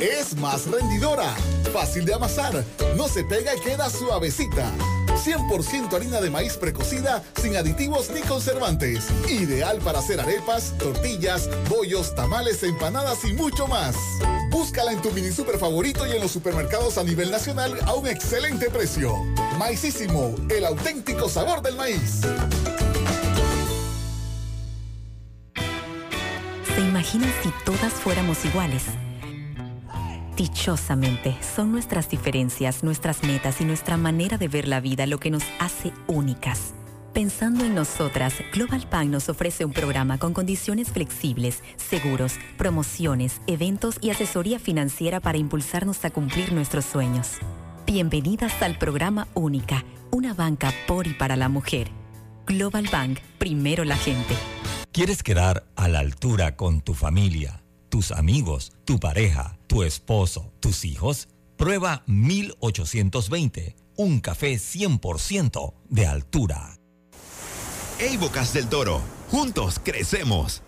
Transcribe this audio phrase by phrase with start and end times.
[0.00, 1.34] Es más rendidora,
[1.72, 2.64] fácil de amasar,
[2.96, 4.70] no se pega y queda suavecita.
[5.16, 9.04] 100% harina de maíz precocida, sin aditivos ni conservantes.
[9.28, 13.96] Ideal para hacer arepas, tortillas, bollos, tamales, empanadas y mucho más.
[14.50, 18.06] Búscala en tu mini super favorito y en los supermercados a nivel nacional a un
[18.06, 19.14] excelente precio.
[19.58, 22.20] Maicísimo, el auténtico sabor del maíz.
[26.74, 28.84] ¿Se imaginan si todas fuéramos iguales?
[30.36, 35.30] Dichosamente, son nuestras diferencias, nuestras metas y nuestra manera de ver la vida lo que
[35.30, 36.74] nos hace únicas.
[37.12, 43.98] Pensando en nosotras, Global Bank nos ofrece un programa con condiciones flexibles, seguros, promociones, eventos
[44.00, 47.32] y asesoría financiera para impulsarnos a cumplir nuestros sueños.
[47.86, 51.90] Bienvenidas al programa Única, una banca por y para la mujer.
[52.46, 54.34] Global Bank, primero la gente.
[54.92, 60.84] ¿Quieres quedar a la altura con tu familia, tus amigos, tu pareja, tu esposo, tus
[60.84, 61.28] hijos?
[61.56, 66.78] Prueba 1820, un café 100% de altura.
[67.98, 69.00] Hey Bocas del Toro,
[69.30, 70.62] juntos crecemos.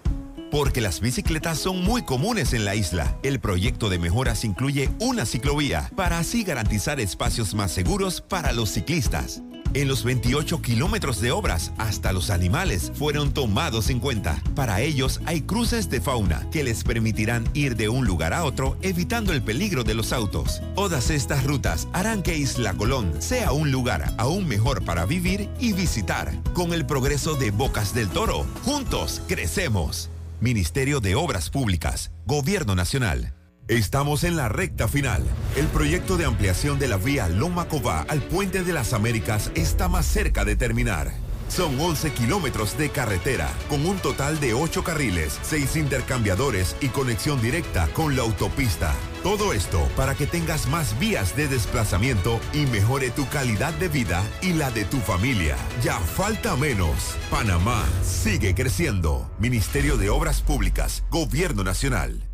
[0.51, 3.19] Porque las bicicletas son muy comunes en la isla.
[3.23, 8.71] El proyecto de mejoras incluye una ciclovía para así garantizar espacios más seguros para los
[8.71, 9.43] ciclistas.
[9.75, 14.41] En los 28 kilómetros de obras, hasta los animales fueron tomados en cuenta.
[14.55, 18.77] Para ellos hay cruces de fauna que les permitirán ir de un lugar a otro
[18.83, 20.63] evitando el peligro de los autos.
[20.77, 25.73] Todas estas rutas harán que Isla Colón sea un lugar aún mejor para vivir y
[25.73, 26.33] visitar.
[26.55, 30.09] Con el progreso de Bocas del Toro, juntos crecemos.
[30.41, 33.35] Ministerio de Obras Públicas, Gobierno Nacional.
[33.69, 35.23] Estamos en la recta final.
[35.57, 39.89] El proyecto de ampliación de la vía Loma Cová al Puente de las Américas está
[39.89, 41.11] más cerca de terminar.
[41.49, 47.41] Son 11 kilómetros de carretera, con un total de 8 carriles, 6 intercambiadores y conexión
[47.41, 48.93] directa con la autopista.
[49.23, 54.23] Todo esto para que tengas más vías de desplazamiento y mejore tu calidad de vida
[54.43, 55.57] y la de tu familia.
[55.83, 57.17] Ya falta menos.
[57.31, 59.31] Panamá sigue creciendo.
[59.39, 62.34] Ministerio de Obras Públicas, Gobierno Nacional.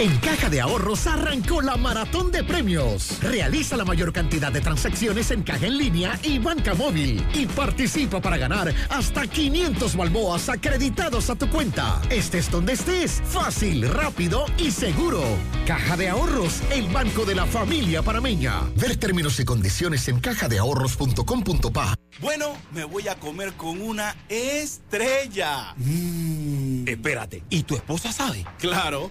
[0.00, 3.20] En Caja de Ahorros arrancó la maratón de premios.
[3.20, 8.20] Realiza la mayor cantidad de transacciones en caja en línea y banca móvil y participa
[8.20, 12.00] para ganar hasta 500 balboas acreditados a tu cuenta.
[12.10, 15.20] Estés donde estés, fácil, rápido y seguro.
[15.66, 18.60] Caja de Ahorros, el banco de la familia parameña.
[18.76, 21.96] Ver términos y condiciones en cajadeahorros.com.pa.
[22.20, 25.74] Bueno, me voy a comer con una estrella.
[25.76, 26.86] Mm.
[26.86, 28.46] Espérate, ¿y tu esposa sabe?
[28.58, 29.10] Claro,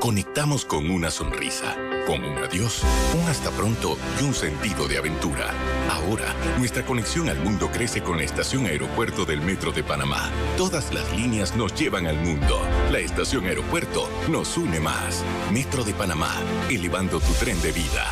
[0.00, 1.74] Conectamos con una sonrisa,
[2.06, 2.82] con un adiós,
[3.18, 5.50] un hasta pronto y un sentido de aventura.
[5.90, 10.30] Ahora, nuestra conexión al mundo crece con la estación aeropuerto del Metro de Panamá.
[10.58, 12.60] Todas las líneas nos llevan al mundo.
[12.92, 15.24] La estación aeropuerto nos une más.
[15.50, 16.34] Metro de Panamá,
[16.68, 18.04] elevando tu tren de vida.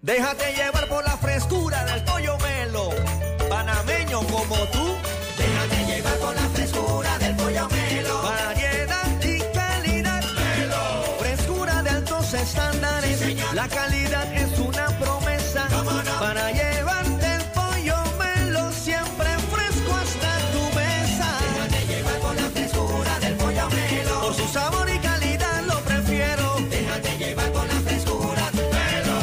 [0.00, 2.90] Déjate llevar por la frescura del pollo melo.
[3.50, 4.94] Panameño como tú.
[5.36, 5.77] Déjate
[13.58, 15.66] la calidad es una promesa.
[16.20, 21.28] Para llevarte el pollo melo siempre fresco hasta tu mesa.
[21.42, 24.20] Déjate llevar por la frescura del pollo melo.
[24.20, 26.56] Por su sabor y calidad lo prefiero.
[26.70, 29.18] Déjate llevar por la frescura melo.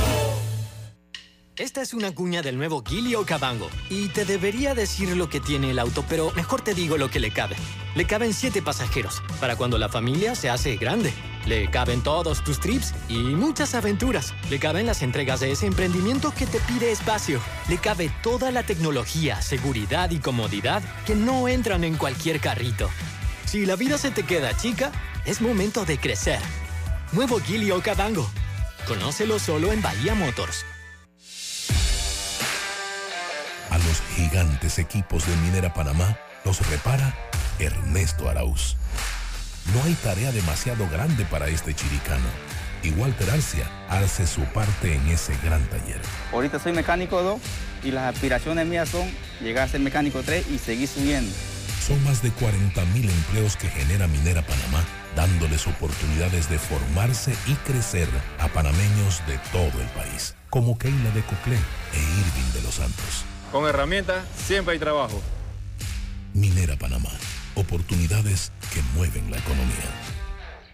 [1.55, 3.69] Esta es una cuña del nuevo Gilio Cabango.
[3.89, 7.21] Y te debería decir lo que tiene el auto, pero mejor te digo lo que
[7.21, 7.55] le cabe.
[7.95, 11.13] Le caben siete pasajeros, para cuando la familia se hace grande.
[11.45, 14.33] Le caben todos tus trips y muchas aventuras.
[14.49, 17.39] Le caben las entregas de ese emprendimiento que te pide espacio.
[17.69, 22.89] Le cabe toda la tecnología, seguridad y comodidad que no entran en cualquier carrito.
[23.45, 24.91] Si la vida se te queda chica,
[25.25, 26.39] es momento de crecer.
[27.11, 28.27] Nuevo Gilio Cabango.
[28.87, 30.65] Conócelo solo en Bahía Motors.
[33.69, 37.13] A los gigantes equipos de Minera Panamá los repara
[37.59, 38.77] Ernesto Arauz.
[39.73, 42.25] No hay tarea demasiado grande para este chiricano.
[42.83, 45.99] Y Walter Arcia hace su parte en ese gran taller.
[46.31, 47.41] Ahorita soy mecánico 2
[47.83, 49.09] y las aspiraciones mías son
[49.41, 51.31] llegar a ser mecánico 3 y seguir subiendo.
[51.85, 54.83] Son más de 40 mil empleos que genera Minera Panamá,
[55.15, 58.07] dándoles oportunidades de formarse y crecer
[58.39, 63.25] a panameños de todo el país, como Keila de Coclé e Irving de los Santos.
[63.51, 65.21] Con herramientas siempre hay trabajo.
[66.33, 67.11] Minera Panamá,
[67.55, 70.15] oportunidades que mueven la economía.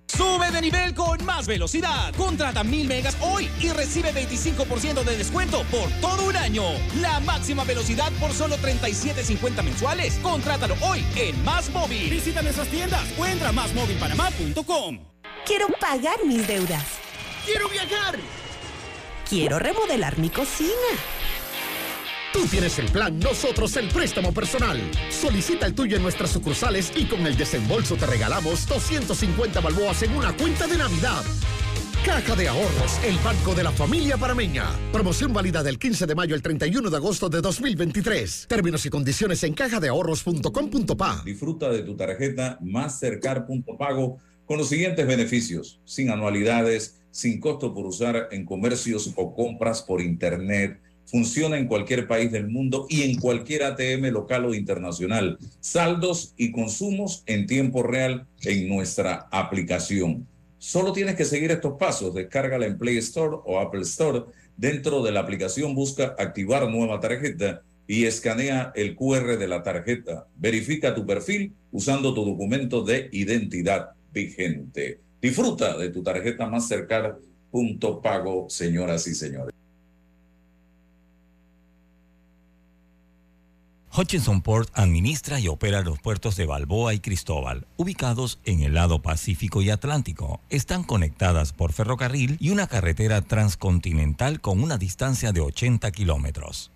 [0.07, 2.13] Sube de nivel con más velocidad.
[2.15, 6.63] Contrata mil megas hoy y recibe 25% de descuento por todo un año.
[6.99, 10.19] La máxima velocidad por solo 37.50 mensuales.
[10.21, 12.09] Contrátalo hoy en Más Móvil.
[12.09, 14.99] Visita nuestras tiendas o entra a másmóvilpanamá.com.
[15.45, 16.85] Quiero pagar mis deudas.
[17.45, 18.19] ¡Quiero viajar!
[19.27, 20.71] Quiero remodelar mi cocina.
[22.33, 24.79] Tú tienes el plan, nosotros el préstamo personal.
[25.09, 30.15] Solicita el tuyo en nuestras sucursales y con el desembolso te regalamos 250 balboas en
[30.15, 31.23] una cuenta de Navidad.
[32.05, 34.65] Caja de Ahorros, el banco de la familia parameña.
[34.93, 38.45] Promoción válida del 15 de mayo al 31 de agosto de 2023.
[38.47, 41.23] Términos y condiciones en cajadeahorros.com.pa.
[41.25, 45.81] Disfruta de tu tarjeta Mastercard.pago con los siguientes beneficios.
[45.83, 52.07] Sin anualidades, sin costo por usar en comercios o compras por internet Funciona en cualquier
[52.07, 55.37] país del mundo y en cualquier ATM local o internacional.
[55.59, 60.27] Saldos y consumos en tiempo real en nuestra aplicación.
[60.57, 62.13] Solo tienes que seguir estos pasos.
[62.13, 64.25] Descárgala en Play Store o Apple Store.
[64.55, 70.27] Dentro de la aplicación busca activar nueva tarjeta y escanea el QR de la tarjeta.
[70.37, 74.99] Verifica tu perfil usando tu documento de identidad vigente.
[75.21, 77.15] Disfruta de tu tarjeta Mastercard.
[77.49, 79.60] Punto pago, señoras y señores.
[83.93, 89.01] Hutchinson Port administra y opera los puertos de Balboa y Cristóbal, ubicados en el lado
[89.01, 90.39] Pacífico y Atlántico.
[90.49, 96.71] Están conectadas por ferrocarril y una carretera transcontinental con una distancia de 80 kilómetros.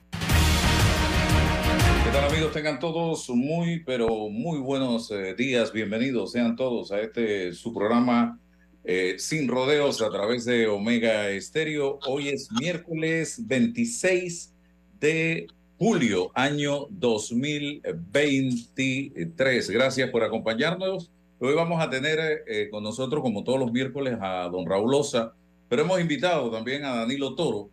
[2.03, 2.51] ¿Qué tal amigos?
[2.51, 5.71] Tengan todos muy, pero muy buenos eh, días.
[5.71, 8.41] Bienvenidos sean todos a este su programa
[8.84, 11.98] eh, Sin Rodeos a través de Omega Estéreo.
[12.07, 14.53] Hoy es miércoles 26
[15.00, 19.70] de julio, año 2023.
[19.70, 21.12] Gracias por acompañarnos.
[21.39, 25.34] Hoy vamos a tener eh, con nosotros, como todos los miércoles, a don Raúl Osa,
[25.67, 27.70] pero hemos invitado también a Danilo Toro,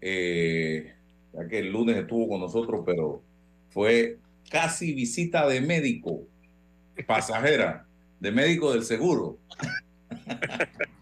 [0.00, 0.94] eh,
[1.34, 3.22] ya que el lunes estuvo con nosotros, pero
[3.68, 4.16] fue
[4.50, 6.22] casi visita de médico,
[7.06, 7.86] pasajera,
[8.18, 9.36] de médico del seguro.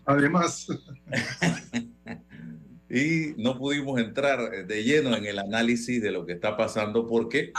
[0.04, 0.66] Además.
[2.94, 7.52] y no pudimos entrar de lleno en el análisis de lo que está pasando porque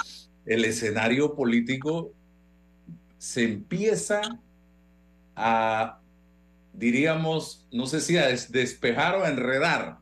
[0.46, 2.14] el escenario político
[3.18, 4.22] se empieza
[5.36, 6.00] a,
[6.72, 9.98] diríamos, no sé si a despejar o a enredar,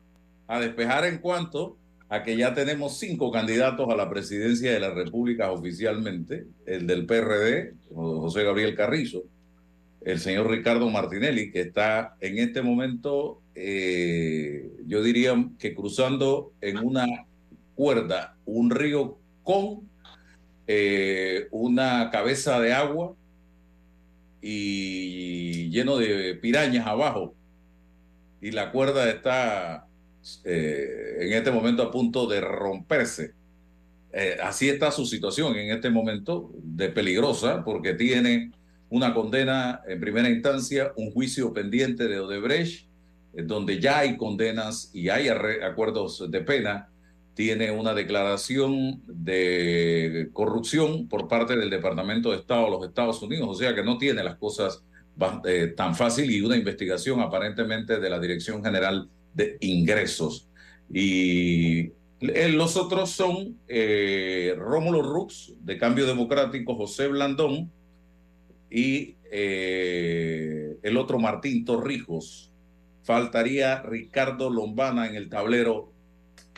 [0.46, 4.90] a despejar en cuanto a que ya tenemos cinco candidatos a la presidencia de la
[4.90, 9.24] República oficialmente, el del PRD, José Gabriel Carrizo,
[10.04, 16.78] el señor Ricardo Martinelli, que está en este momento, eh, yo diría que cruzando en
[16.78, 17.06] una
[17.74, 19.88] cuerda un río con
[20.66, 23.14] eh, una cabeza de agua
[24.42, 27.34] y lleno de pirañas abajo.
[28.42, 29.86] Y la cuerda está
[30.44, 33.32] eh, en este momento a punto de romperse.
[34.40, 38.52] Así está su situación en este momento de peligrosa porque tiene
[38.94, 42.86] una condena en primera instancia, un juicio pendiente de Odebrecht,
[43.34, 46.88] eh, donde ya hay condenas y hay acuerdos de pena,
[47.34, 53.48] tiene una declaración de corrupción por parte del Departamento de Estado de los Estados Unidos,
[53.50, 54.84] o sea que no tiene las cosas
[55.44, 60.48] eh, tan fácil y una investigación aparentemente de la Dirección General de Ingresos.
[60.88, 63.58] Y eh, los otros son
[64.56, 67.72] Rómulo Rux, de Cambio Democrático, José Blandón,
[68.74, 72.50] y eh, el otro Martín Torrijos.
[73.04, 75.92] Faltaría Ricardo Lombana en el tablero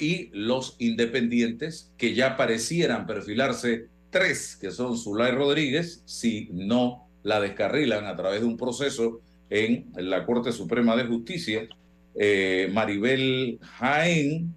[0.00, 7.38] y los independientes que ya parecieran perfilarse tres, que son Zulay Rodríguez, si no la
[7.40, 9.20] descarrilan a través de un proceso
[9.50, 11.68] en la Corte Suprema de Justicia,
[12.14, 14.54] eh, Maribel Jaén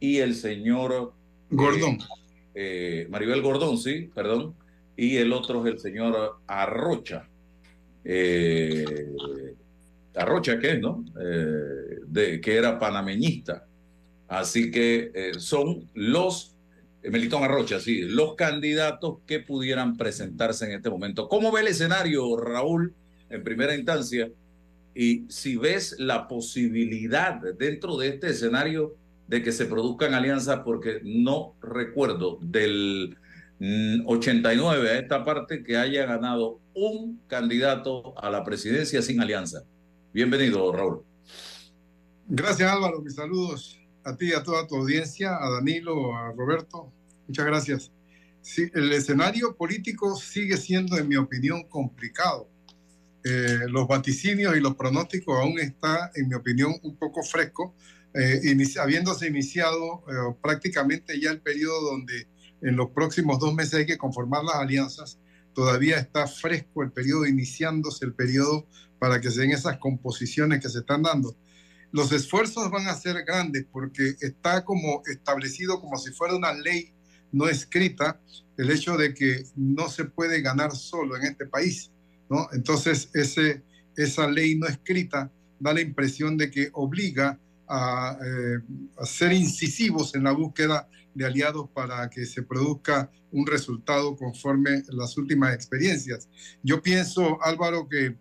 [0.00, 1.12] y el señor
[1.50, 1.98] Gordón.
[2.54, 4.54] Eh, Maribel Gordón, sí, perdón,
[4.96, 7.28] y el otro es el señor Arrocha.
[8.04, 8.84] Eh,
[10.14, 11.04] Arrocha, ¿qué es, no?
[11.20, 13.66] Eh, de, que era panameñista.
[14.28, 16.54] Así que eh, son los,
[17.02, 21.28] Melitón Arrocha, sí, los candidatos que pudieran presentarse en este momento.
[21.28, 22.94] ¿Cómo ve el escenario, Raúl,
[23.30, 24.30] en primera instancia?
[24.94, 28.94] Y si ves la posibilidad dentro de este escenario
[29.26, 33.16] de que se produzcan alianzas, porque no recuerdo del
[34.06, 39.62] 89 a esta parte que haya ganado un candidato a la presidencia sin alianza.
[40.12, 41.04] Bienvenido, Raúl.
[42.26, 43.00] Gracias, Álvaro.
[43.00, 46.92] Mis saludos a ti a toda tu audiencia, a Danilo, a Roberto.
[47.28, 47.92] Muchas gracias.
[48.40, 52.48] Sí, el escenario político sigue siendo, en mi opinión, complicado.
[53.24, 57.76] Eh, los vaticinios y los pronósticos aún está, en mi opinión, un poco fresco,
[58.14, 58.40] eh,
[58.80, 62.26] habiéndose iniciado eh, prácticamente ya el periodo donde
[62.62, 65.18] en los próximos dos meses hay que conformar las alianzas.
[65.54, 68.66] Todavía está fresco el periodo, iniciándose el periodo
[68.98, 71.36] para que se den esas composiciones que se están dando.
[71.90, 76.94] Los esfuerzos van a ser grandes porque está como establecido como si fuera una ley
[77.32, 78.20] no escrita
[78.56, 81.90] el hecho de que no se puede ganar solo en este país,
[82.28, 82.48] ¿no?
[82.52, 83.62] Entonces ese,
[83.96, 87.38] esa ley no escrita da la impresión de que obliga
[87.68, 88.60] a, eh,
[88.98, 94.82] a ser incisivos en la búsqueda de aliados para que se produzca un resultado conforme
[94.88, 96.28] las últimas experiencias.
[96.62, 98.16] Yo pienso, Álvaro, que,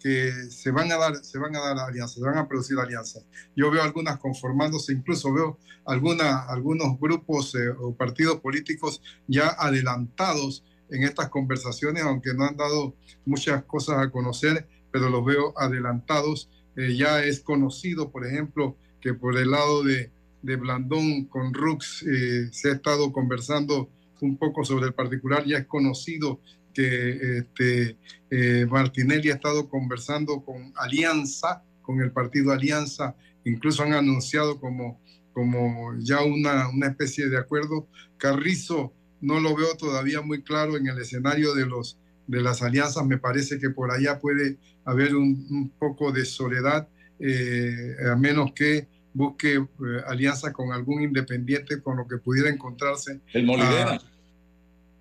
[0.00, 3.24] que se, van a dar, se van a dar alianzas, se van a producir alianzas.
[3.54, 10.64] Yo veo algunas conformándose, incluso veo alguna, algunos grupos eh, o partidos políticos ya adelantados
[10.90, 16.50] en estas conversaciones, aunque no han dado muchas cosas a conocer, pero los veo adelantados.
[16.76, 20.10] Eh, ya es conocido, por ejemplo, que por el lado de,
[20.42, 23.90] de Blandón con Rux eh, se ha estado conversando
[24.20, 26.40] un poco sobre el particular, ya es conocido
[26.72, 27.96] que este,
[28.30, 33.14] eh, Martinelli ha estado conversando con Alianza, con el partido Alianza,
[33.44, 35.00] incluso han anunciado como,
[35.32, 37.88] como ya una, una especie de acuerdo.
[38.18, 43.06] Carrizo no lo veo todavía muy claro en el escenario de, los, de las alianzas,
[43.06, 46.88] me parece que por allá puede haber un, poco de soledad,
[47.18, 49.66] eh, a menos que busque eh,
[50.06, 53.20] alianza con algún independiente con lo que pudiera encontrarse.
[53.32, 53.98] El Molirena.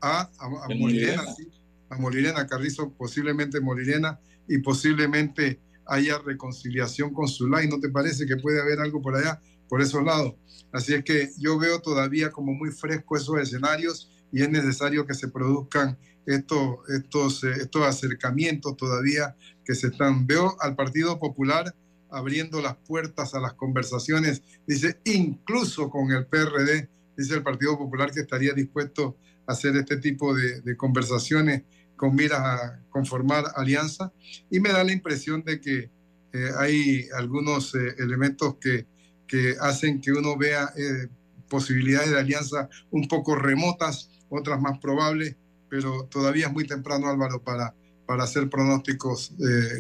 [0.01, 1.48] A, a, Molirena, sí.
[1.89, 7.67] A Molirena, Carrizo, posiblemente Molirena, y posiblemente haya reconciliación con Zulay.
[7.67, 10.36] ¿No te parece que puede haber algo por allá, por esos lados?
[10.72, 15.13] Así es que yo veo todavía como muy fresco esos escenarios y es necesario que
[15.13, 20.25] se produzcan estos, estos, eh, estos acercamientos todavía que se están.
[20.25, 21.75] Veo al Partido Popular
[22.10, 28.12] abriendo las puertas a las conversaciones, dice, incluso con el PRD, dice el Partido Popular
[28.12, 31.64] que estaría dispuesto a hacer este tipo de, conversaciones
[31.96, 34.12] con miras a conformar alianza.
[34.50, 35.90] Y me da la impresión de que
[36.34, 38.86] eh, hay algunos eh, elementos que,
[39.28, 41.08] que, hacen que uno vea eh,
[41.48, 45.36] posibilidades de alianza un poco remotas, otras más probables,
[45.70, 47.74] pero todavía es muy temprano, Álvaro, para,
[48.06, 49.34] para hacer pronósticos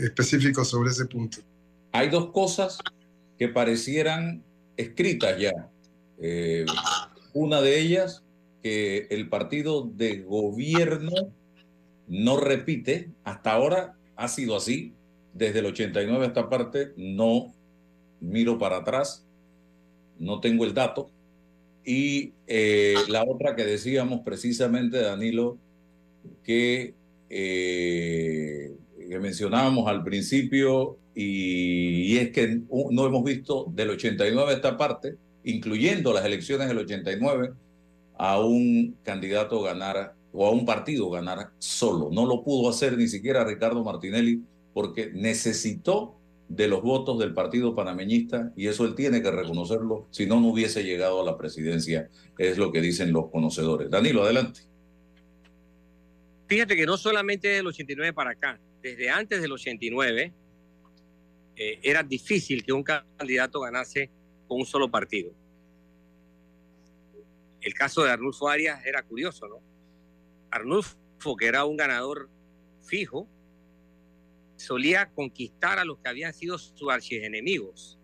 [0.03, 1.39] específicos sobre ese punto
[1.97, 2.79] hay dos cosas
[3.37, 4.43] que parecieran
[4.77, 5.69] escritas ya.
[6.19, 6.65] Eh,
[7.33, 8.23] una de ellas,
[8.61, 11.11] que el partido de gobierno
[12.07, 14.93] no repite, hasta ahora ha sido así,
[15.33, 17.53] desde el 89 a esta parte, no
[18.21, 19.25] miro para atrás,
[20.17, 21.11] no tengo el dato.
[21.83, 25.57] Y eh, la otra que decíamos precisamente, Danilo,
[26.43, 26.95] que
[27.29, 28.75] eh,
[29.07, 35.15] que mencionábamos al principio y, es que no hemos visto del 89 a esta parte,
[35.45, 37.53] incluyendo las elecciones del 89,
[38.17, 42.09] a un candidato ganar o a un partido ganar solo.
[42.11, 44.41] No lo pudo hacer ni siquiera Ricardo Martinelli
[44.73, 46.15] porque necesitó
[46.49, 50.49] de los votos del partido panameñista y eso él tiene que reconocerlo, si no, no
[50.49, 53.89] hubiese llegado a la presidencia, es lo que dicen los conocedores.
[53.89, 54.61] Danilo, adelante.
[56.47, 60.33] Fíjate que no solamente del 89 para acá, desde antes del 89
[61.55, 64.09] eh, era difícil que un candidato ganase
[64.47, 65.33] con un solo partido.
[67.61, 69.61] El caso de Arnulfo Arias era curioso, ¿no?
[70.51, 72.29] Arnulfo, que era un ganador
[72.83, 73.27] fijo,
[74.55, 77.97] solía conquistar a los que habían sido sus archienemigos.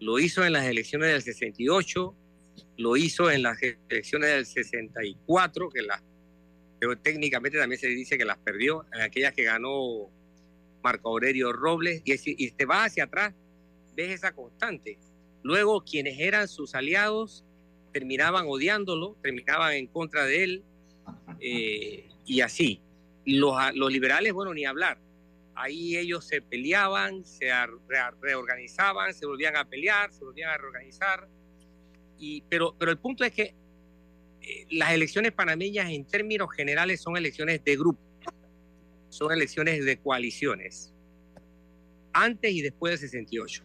[0.00, 2.14] Lo hizo en las elecciones del 68,
[2.78, 6.02] lo hizo en las elecciones del 64, que las,
[6.80, 10.10] pero técnicamente también se dice que las perdió, en aquellas que ganó
[10.84, 13.34] Marco Aurelio Robles, y, te vas hacia atrás,
[13.96, 14.98] ves esa constante.
[15.42, 17.44] Luego, quienes eran sus aliados
[17.92, 20.64] terminaban odiándolo, terminaban en contra de él,
[21.40, 22.80] eh, y así.
[23.26, 24.98] Los, los liberales, bueno, ni hablar
[25.54, 27.50] ahí ellos se peleaban, se
[28.20, 31.28] reorganizaban, se volvían a pelear, se volvían a reorganizar.
[32.18, 33.54] Y, pero, pero el punto es que
[34.42, 38.00] eh, las elecciones panameñas en términos generales son elecciones de grupo,
[39.16, 40.92] son elecciones de coaliciones,
[42.12, 43.64] antes y después del 68.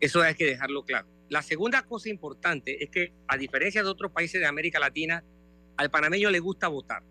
[0.00, 1.06] Eso hay que dejarlo claro.
[1.28, 5.24] La segunda cosa importante es que, a diferencia de otros países de América Latina,
[5.76, 7.02] al panameño le gusta votar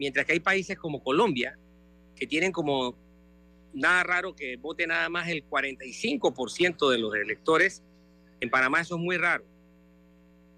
[0.00, 1.58] mientras que hay países como Colombia,
[2.16, 2.96] que tienen como
[3.74, 7.84] nada raro que vote nada más el 45% de los electores,
[8.40, 9.44] en Panamá eso es muy raro.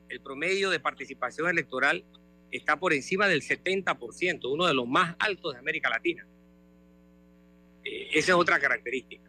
[0.08, 2.04] El promedio de participación electoral
[2.52, 6.26] está por encima del 70%, uno de los más altos de América Latina.
[7.84, 9.28] Eh, esa es otra característica.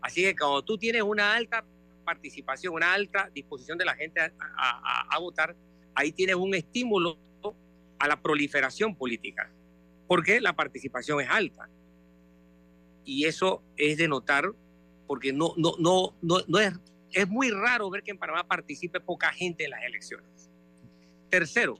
[0.00, 1.64] Así que cuando tú tienes una alta
[2.04, 5.54] participación, una alta disposición de la gente a votar,
[5.94, 7.18] ahí tienes un estímulo
[8.02, 9.48] a la proliferación política,
[10.08, 11.68] porque la participación es alta.
[13.04, 14.52] Y eso es de notar,
[15.06, 16.72] porque no, no, no, no, no es,
[17.12, 20.50] es muy raro ver que en Panamá participe poca gente en las elecciones.
[21.30, 21.78] Tercero,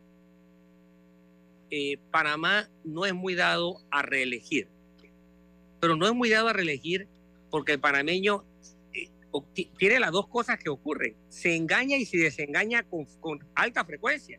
[1.73, 4.69] eh, Panamá no es muy dado a reelegir,
[5.81, 7.09] pero no es muy dado a reelegir
[7.51, 8.45] porque el panameño
[8.95, 9.11] eh,
[9.77, 14.39] tiene las dos cosas que ocurren, se engaña y se desengaña con, con alta frecuencia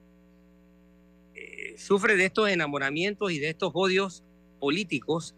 [1.77, 4.23] sufre de estos enamoramientos y de estos odios
[4.59, 5.35] políticos,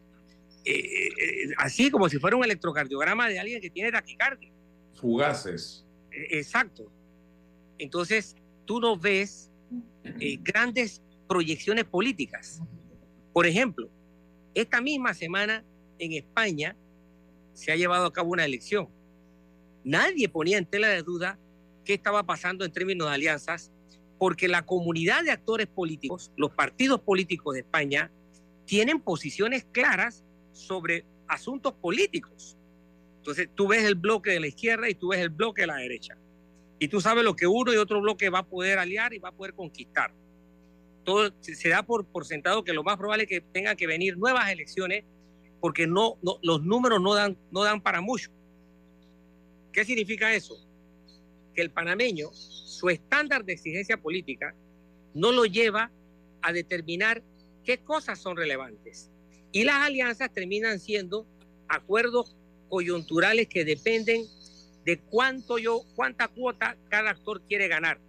[0.63, 4.51] eh, eh, así como si fuera un electrocardiograma de alguien que tiene taquicardia.
[4.93, 5.85] Fugaces.
[6.11, 6.91] Exacto.
[7.77, 9.51] Entonces, tú no ves
[10.19, 12.61] eh, grandes proyecciones políticas.
[13.33, 13.89] Por ejemplo,
[14.53, 15.63] esta misma semana
[15.99, 16.75] en España
[17.53, 18.89] se ha llevado a cabo una elección.
[19.83, 21.39] Nadie ponía en tela de duda
[21.83, 23.71] qué estaba pasando en términos de alianzas
[24.17, 28.11] porque la comunidad de actores políticos, los partidos políticos de España,
[28.65, 32.57] tienen posiciones claras sobre asuntos políticos.
[33.17, 35.75] Entonces tú ves el bloque de la izquierda y tú ves el bloque de la
[35.75, 36.17] derecha.
[36.79, 39.29] Y tú sabes lo que uno y otro bloque va a poder aliar y va
[39.29, 40.13] a poder conquistar.
[41.05, 44.17] Todo se da por, por sentado que lo más probable es que tengan que venir
[44.17, 45.05] nuevas elecciones
[45.61, 48.31] porque no, no, los números no dan, no dan para mucho.
[49.71, 50.57] ¿Qué significa eso?
[51.53, 54.53] Que el panameño su estándar de exigencia política
[55.13, 55.91] no lo lleva
[56.41, 57.23] a determinar
[57.63, 59.09] qué cosas son relevantes.
[59.51, 61.25] Y las alianzas terminan siendo
[61.67, 62.35] acuerdos
[62.69, 64.25] coyunturales que dependen
[64.83, 67.99] de cuánto yo, cuánta cuota cada actor quiere ganar,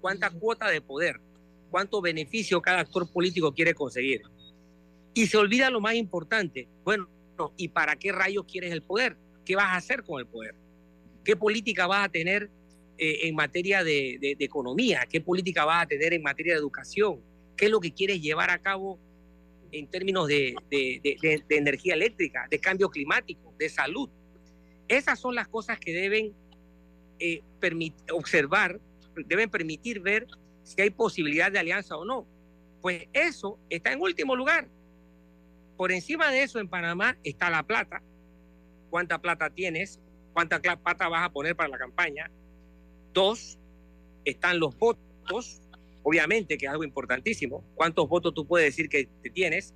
[0.00, 1.20] cuánta cuota de poder,
[1.76, 4.22] cuánto beneficio cada actor político quiere conseguir.
[5.12, 7.06] Y se olvida lo más importante, bueno,
[7.58, 9.18] ¿y para qué rayos quieres el poder?
[9.44, 10.54] ¿Qué vas a hacer con el poder?
[11.22, 12.48] ¿Qué política vas a tener
[12.96, 17.20] eh, en materia de, economía, qué política vas a tener en materia de educación,
[17.58, 18.98] qué es lo que quieres llevar a cabo
[19.70, 20.54] en términos de,
[21.50, 24.08] energía eléctrica, de cambio climático, de salud.
[24.88, 26.32] Esas son las cosas que deben
[27.18, 27.42] eh,
[28.14, 28.80] observar,
[29.26, 30.26] deben permitir ver
[30.66, 32.26] si hay posibilidad de alianza o no.
[32.82, 34.68] Pues eso está en último lugar.
[35.76, 38.02] Por encima de eso, en Panamá está la plata.
[38.90, 40.00] ¿Cuánta plata tienes?
[40.32, 42.30] ¿Cuánta plata vas a poner para la campaña?
[43.12, 43.58] Dos,
[44.24, 45.60] están los votos,
[46.02, 47.62] obviamente que es algo importantísimo.
[47.76, 49.72] ¿Cuántos votos tú puedes decir que tienes?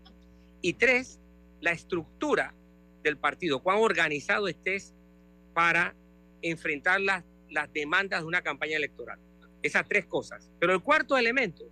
[0.61, 1.21] Y tres,
[1.61, 2.53] la estructura
[3.05, 4.93] del partido, cuán organizado estés
[5.55, 5.95] para
[6.43, 9.21] enfrentar las, las demandas de una campaña electoral.
[9.63, 10.51] Esas tres cosas.
[10.59, 11.65] Pero el cuarto elemento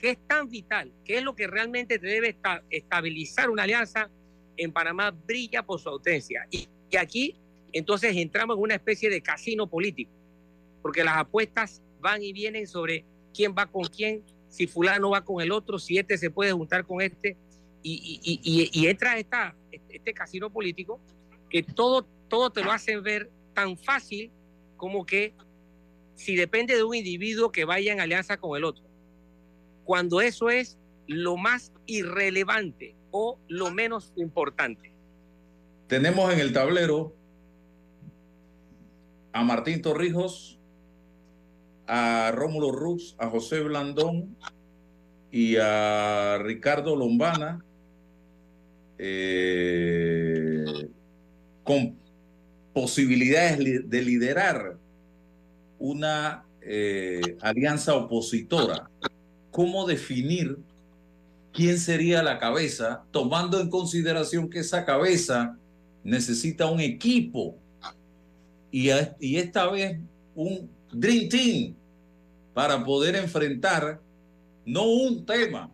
[0.00, 2.36] que es tan vital, que es lo que realmente debe
[2.70, 4.10] estabilizar una alianza
[4.56, 6.46] en Panamá, brilla por su ausencia.
[6.50, 7.36] Y, y aquí
[7.72, 10.10] entonces entramos en una especie de casino político,
[10.82, 15.42] porque las apuestas van y vienen sobre quién va con quién, si fulano va con
[15.42, 17.36] el otro, si este se puede juntar con este,
[17.82, 21.00] y, entra esta, este casino político
[21.48, 24.30] que todo, todo te lo hacen ver tan fácil
[24.76, 25.32] como que
[26.18, 28.84] si depende de un individuo que vaya en alianza con el otro,
[29.84, 30.76] cuando eso es
[31.06, 34.92] lo más irrelevante o lo menos importante.
[35.86, 37.14] Tenemos en el tablero
[39.32, 40.58] a Martín Torrijos,
[41.86, 44.36] a Rómulo Rux, a José Blandón
[45.30, 47.64] y a Ricardo Lombana
[48.98, 50.64] eh,
[51.62, 51.96] con
[52.74, 54.78] posibilidades de liderar
[55.78, 58.90] una eh, alianza opositora.
[59.50, 60.58] ¿Cómo definir
[61.52, 65.56] quién sería la cabeza, tomando en consideración que esa cabeza
[66.04, 67.56] necesita un equipo
[68.70, 69.98] y, y esta vez
[70.34, 71.74] un Dream Team
[72.54, 74.00] para poder enfrentar
[74.64, 75.70] no un tema,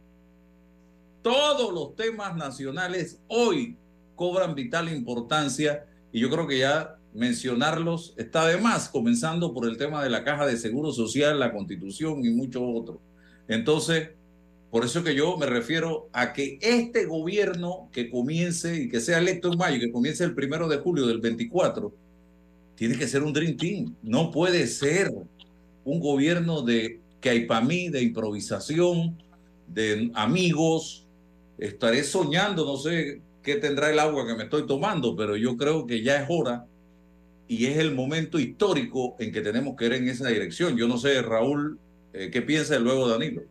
[1.22, 3.76] todos los temas nacionales hoy
[4.14, 9.76] cobran vital importancia y yo creo que ya mencionarlos está de más, comenzando por el
[9.76, 12.98] tema de la caja de seguro social, la constitución y muchos otros.
[13.46, 14.10] Entonces,
[14.70, 19.18] por eso que yo me refiero a que este gobierno que comience y que sea
[19.18, 21.94] electo en mayo, que comience el primero de julio del 24,
[22.74, 23.94] tiene que ser un Dream Team.
[24.02, 25.12] No puede ser
[25.84, 29.16] un gobierno de que hay para mí, de improvisación,
[29.68, 31.06] de amigos.
[31.58, 35.86] Estaré soñando, no sé qué tendrá el agua que me estoy tomando, pero yo creo
[35.86, 36.66] que ya es hora
[37.46, 40.76] y es el momento histórico en que tenemos que ir en esa dirección.
[40.76, 41.78] Yo no sé, Raúl,
[42.12, 43.42] eh, ¿qué piensa luego Danilo?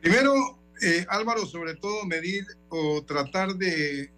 [0.00, 0.34] Primero,
[0.82, 4.10] eh, Álvaro, sobre todo medir o tratar de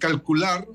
[0.00, 0.66] calcular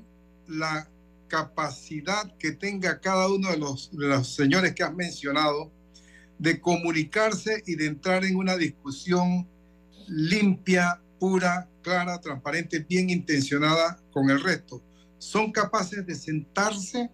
[0.48, 0.88] la
[1.28, 5.70] capacidad que tenga cada uno de los, de los señores que has mencionado
[6.38, 9.46] de comunicarse y de entrar en una discusión
[10.08, 14.82] limpia, pura, clara, transparente, bien intencionada con el resto.
[15.20, 17.10] Son capaces de sentarse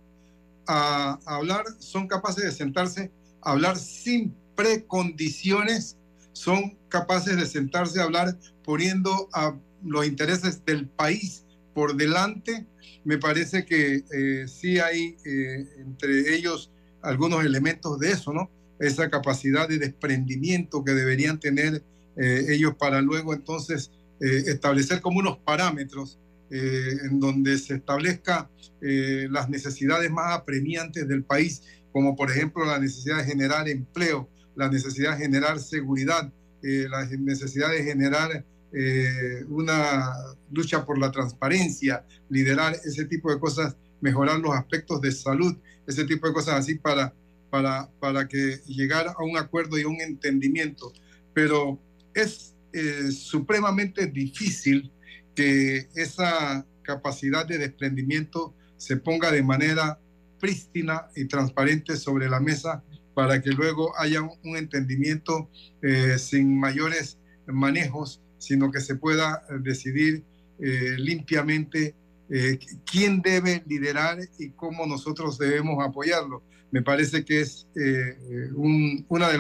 [0.66, 3.11] a, hablar, son capaces de sentarse
[3.42, 5.97] a hablar sin precondiciones,
[6.33, 12.64] son capaces de sentarse a hablar poniendo a los intereses del país por delante,
[13.05, 16.71] me parece que eh, sí hay eh, entre ellos
[17.03, 18.51] algunos elementos de eso, ¿no?
[18.79, 21.83] Esa capacidad de desprendimiento que deberían tener
[22.16, 26.19] eh, ellos para luego entonces establecer como unos parámetros
[26.51, 28.49] en donde se establezca
[28.81, 34.69] las necesidades más apremiantes del país, como por ejemplo la necesidad de generar empleo, la
[34.69, 36.33] necesidad de generar seguridad,
[36.63, 40.13] la necesidad de generar eh, una
[40.53, 45.57] lucha por la transparencia, liderar ese tipo de cosas, mejorar los aspectos de salud,
[45.87, 47.15] ese tipo de cosas así para,
[47.49, 50.93] para, para que llegar a un acuerdo y un entendimiento.
[51.33, 51.81] Pero
[52.13, 54.91] es eh, supremamente difícil
[55.37, 60.01] que esa capacidad de desprendimiento se ponga de manera
[60.40, 62.83] prístina y transparente sobre la mesa
[63.14, 65.49] para que luego haya un, entendimiento
[65.83, 70.25] eh, sin mayores manejos sino que se pueda eh, decidir
[70.59, 71.94] eh, limpiamente
[72.90, 76.42] quién debe liderar y cómo nosotros debemos apoyarlo.
[76.72, 77.68] Me parece que es
[78.57, 79.38] un, una de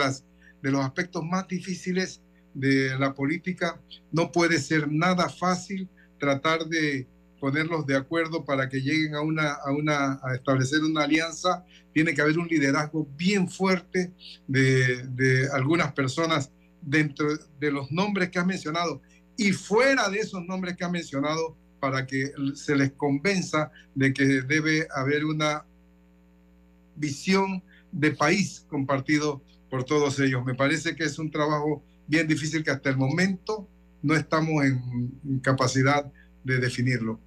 [0.62, 2.20] de los aspectos más difíciles
[2.56, 3.80] de la política.
[4.10, 5.88] No puede ser nada fácil
[6.18, 7.06] tratar de
[7.38, 11.64] ponerlos de acuerdo para que lleguen a una, a una a establecer una alianza.
[11.92, 14.12] Tiene que haber un liderazgo bien fuerte
[14.48, 17.28] de, de algunas personas dentro
[17.60, 19.02] de los nombres que has mencionado
[19.36, 24.24] y fuera de esos nombres que has mencionado para que se les convenza de que
[24.42, 25.66] debe haber una
[26.96, 30.44] visión de país compartido por todos ellos.
[30.44, 33.68] Me parece que es un trabajo bien difícil que hasta el momento
[34.02, 36.12] no estamos en, capacidad
[36.44, 37.20] de definirlo.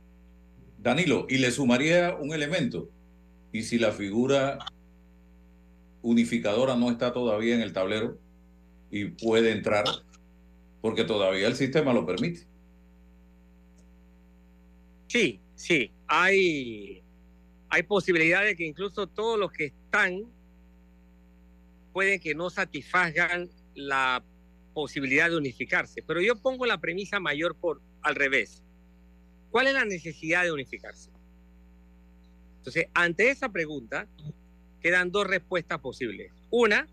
[0.77, 2.89] Danilo, y le sumaría un elemento,
[3.51, 4.59] y si la figura
[6.01, 8.17] unificadora no está todavía en el tablero,
[8.91, 9.85] y puede entrar
[10.81, 12.47] porque todavía el sistema lo permite.
[15.07, 17.03] Sí, sí, hay,
[17.67, 20.23] hay posibilidades que incluso todos los que están
[21.91, 24.23] pueden que no satisfagan la
[24.79, 28.63] posibilidad de unificarse, pero yo pongo la premisa mayor por al revés.
[29.51, 31.11] ¿Cuál es la necesidad de unificarse?
[32.57, 34.07] Entonces, ante esa pregunta,
[34.81, 36.31] quedan dos respuestas posibles.
[36.49, 36.87] Una,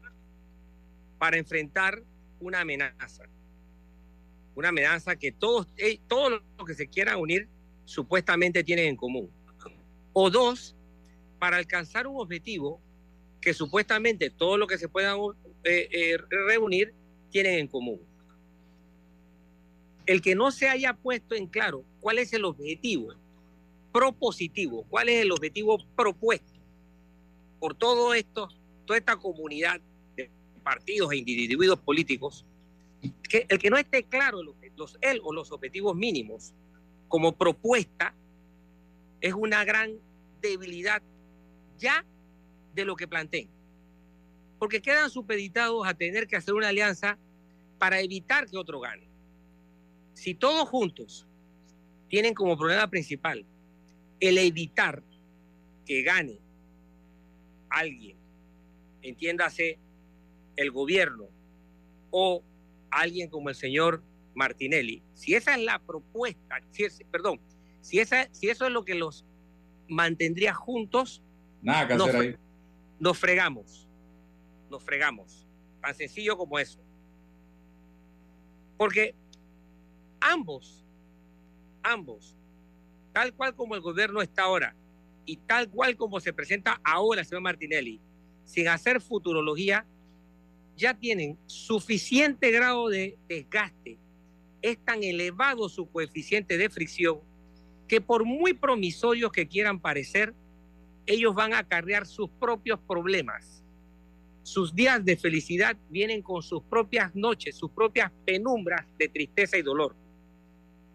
[1.19, 2.03] para enfrentar
[2.41, 3.25] una amenaza.
[4.55, 7.49] Una amenaza que todos, eh, todos los que se quieran unir
[7.85, 9.31] supuestamente tienen en común.
[10.13, 10.75] O dos,
[11.39, 12.81] para alcanzar un objetivo
[13.41, 15.19] que supuestamente todos los que se puedan
[15.63, 16.19] eh, eh,
[16.49, 16.95] reunir
[17.37, 18.01] tienen en común.
[20.07, 23.13] El que no se haya puesto en claro cuál es el objetivo
[23.93, 26.59] propositivo, cuál es el objetivo propuesto
[27.61, 28.49] por todo esto,
[28.87, 29.83] toda esta comunidad
[30.17, 30.31] de
[30.63, 32.47] partidos e individuos políticos,
[33.29, 36.55] que el que no esté claro los, él o los objetivos mínimos
[37.07, 38.15] como propuesta
[39.21, 39.93] es una gran
[40.41, 41.03] debilidad
[41.77, 42.03] ya
[42.75, 43.51] de lo que planteen.
[44.59, 47.19] Porque quedan supeditados a tener que hacer una alianza
[47.79, 49.09] para evitar que otro gane.
[50.15, 51.27] Si todos juntos
[52.09, 53.45] tienen como problema principal
[54.21, 55.03] el evitar
[55.85, 56.39] que gane
[57.69, 58.17] alguien,
[59.03, 59.79] entiéndase
[60.57, 61.29] el gobierno
[62.11, 62.43] o
[62.91, 64.03] alguien como el señor
[64.35, 67.41] Martinelli, si esa es la propuesta, si perdón,
[67.81, 69.25] si, esa, si eso es lo que los
[69.89, 71.23] mantendría juntos,
[71.63, 72.37] Nada que nos, hacer ahí.
[72.99, 73.89] nos fregamos,
[74.71, 75.47] nos fregamos,
[75.81, 76.86] tan sencillo como eso.
[78.77, 79.15] Porque
[80.21, 80.85] ambos,
[81.83, 82.37] ambos,
[83.13, 84.75] tal cual como el gobierno está ahora
[85.25, 88.01] y tal cual como se presenta ahora el señor Martinelli,
[88.45, 89.87] sin hacer futurología,
[90.77, 93.99] ya tienen suficiente grado de desgaste,
[94.63, 97.21] es tan elevado su coeficiente de fricción
[97.89, 100.35] que por muy promisorios que quieran parecer,
[101.07, 103.65] ellos van a acarrear sus propios problemas.
[104.47, 109.63] Sus días de felicidad vienen con sus propias noches, sus propias penumbras de tristeza y
[109.63, 109.97] dolor.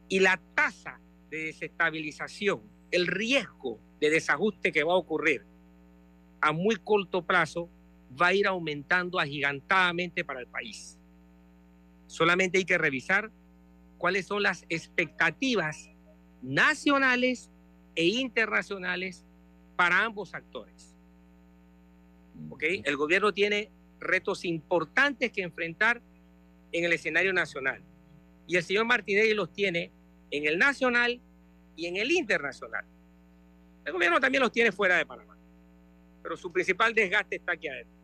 [0.08, 2.62] Y la tasa de desestabilización,
[2.92, 5.46] el riesgo de desajuste que va a ocurrir
[6.40, 7.70] a muy corto plazo
[8.20, 10.98] va a ir aumentando agigantadamente para el país.
[12.08, 13.34] Solamente hay que revisar
[13.98, 15.90] cuáles son las expectativas
[16.42, 17.52] nacionales
[17.96, 19.26] e internacionales
[19.76, 20.91] para ambos actores.
[22.60, 26.02] El gobierno tiene retos importantes que enfrentar
[26.72, 27.82] en el escenario nacional.
[28.48, 29.92] Y el señor Martinelli los tiene
[30.30, 31.20] en el nacional
[31.76, 32.86] y en el internacional.
[33.86, 35.38] El gobierno también los tiene fuera de Panamá,
[36.22, 37.96] pero su principal desgaste está aquí adentro.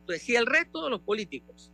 [0.00, 1.70] Entonces, si el resto de los políticos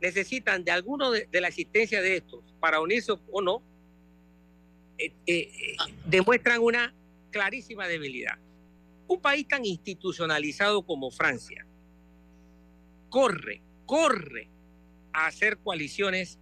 [0.00, 3.62] necesitan de alguno de, de la existencia de estos para unirse o no,
[5.00, 6.94] eh, eh, demuestran una
[7.30, 8.38] clarísima debilidad.
[9.10, 11.66] Un país tan institucionalizado como Francia
[13.08, 14.48] corre, corre
[15.12, 16.38] a hacer coaliciones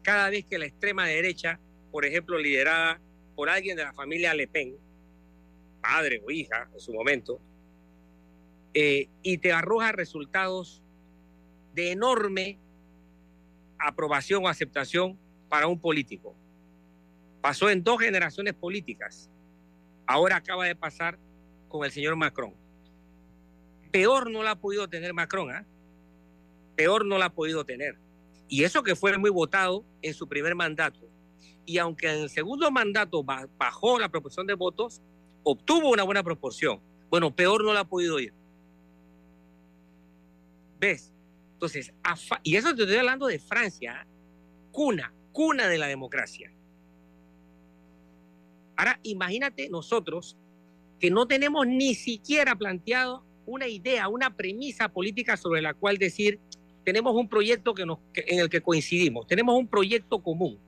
[0.00, 1.60] cada vez que la extrema derecha,
[1.92, 2.98] por ejemplo, liderada
[3.34, 4.78] por alguien de la familia Le Pen,
[5.82, 7.38] padre o hija en su momento,
[8.72, 10.82] eh, y te arroja resultados
[11.74, 12.58] de enorme
[13.78, 15.18] aprobación o aceptación
[15.50, 16.34] para un político.
[17.42, 19.28] Pasó en dos generaciones políticas.
[20.06, 21.18] Ahora acaba de pasar
[21.68, 22.54] con el señor Macron.
[23.90, 25.64] Peor no la ha podido tener Macron, ¿ah?
[26.76, 27.98] Peor no la ha podido tener.
[28.48, 31.00] Y eso que fue muy votado en su primer mandato.
[31.64, 35.02] Y aunque en el segundo mandato bajó la proporción de votos,
[35.42, 36.80] obtuvo una buena proporción.
[37.10, 38.32] Bueno, peor no la ha podido ir.
[40.78, 41.12] ¿Ves?
[41.54, 41.92] Entonces,
[42.42, 44.06] y eso te estoy hablando de Francia,
[44.70, 46.52] cuna, cuna de la democracia.
[48.76, 50.36] Ahora, imagínate nosotros
[51.00, 56.40] que no tenemos ni siquiera planteado una idea, una premisa política sobre la cual decir,
[56.84, 60.58] tenemos un proyecto que en el que coincidimos, tenemos un proyecto común.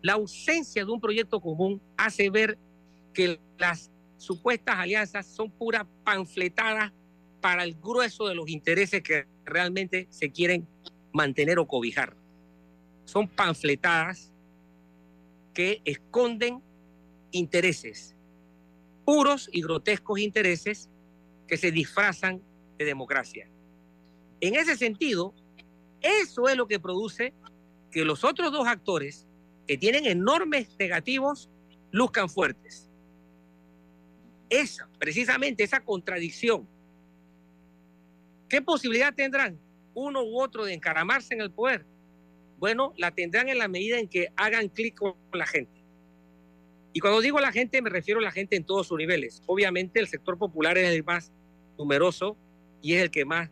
[0.00, 2.58] La ausencia de un proyecto común hace ver
[3.12, 6.92] que las supuestas alianzas son puras panfletadas
[7.40, 10.66] para el grueso de los intereses que realmente se quieren
[11.12, 12.16] mantener o cobijar.
[13.04, 14.32] Son panfletadas
[15.52, 16.62] que esconden
[17.30, 18.14] intereses,
[19.04, 20.88] puros y grotescos intereses
[21.46, 22.42] que se disfrazan
[22.78, 23.48] de democracia.
[24.40, 25.34] En ese sentido,
[26.00, 27.32] eso es lo que produce
[27.90, 29.26] que los otros dos actores,
[29.66, 31.48] que tienen enormes negativos,
[31.90, 32.88] luzcan fuertes.
[34.48, 36.66] Esa, precisamente esa contradicción.
[38.48, 39.58] ¿Qué posibilidad tendrán
[39.94, 41.86] uno u otro de encaramarse en el poder?
[42.58, 45.81] Bueno, la tendrán en la medida en que hagan clic con la gente.
[46.92, 49.42] Y cuando digo la gente, me refiero a la gente en todos sus niveles.
[49.46, 51.32] Obviamente el sector popular es el más
[51.78, 52.36] numeroso
[52.82, 53.50] y es el que más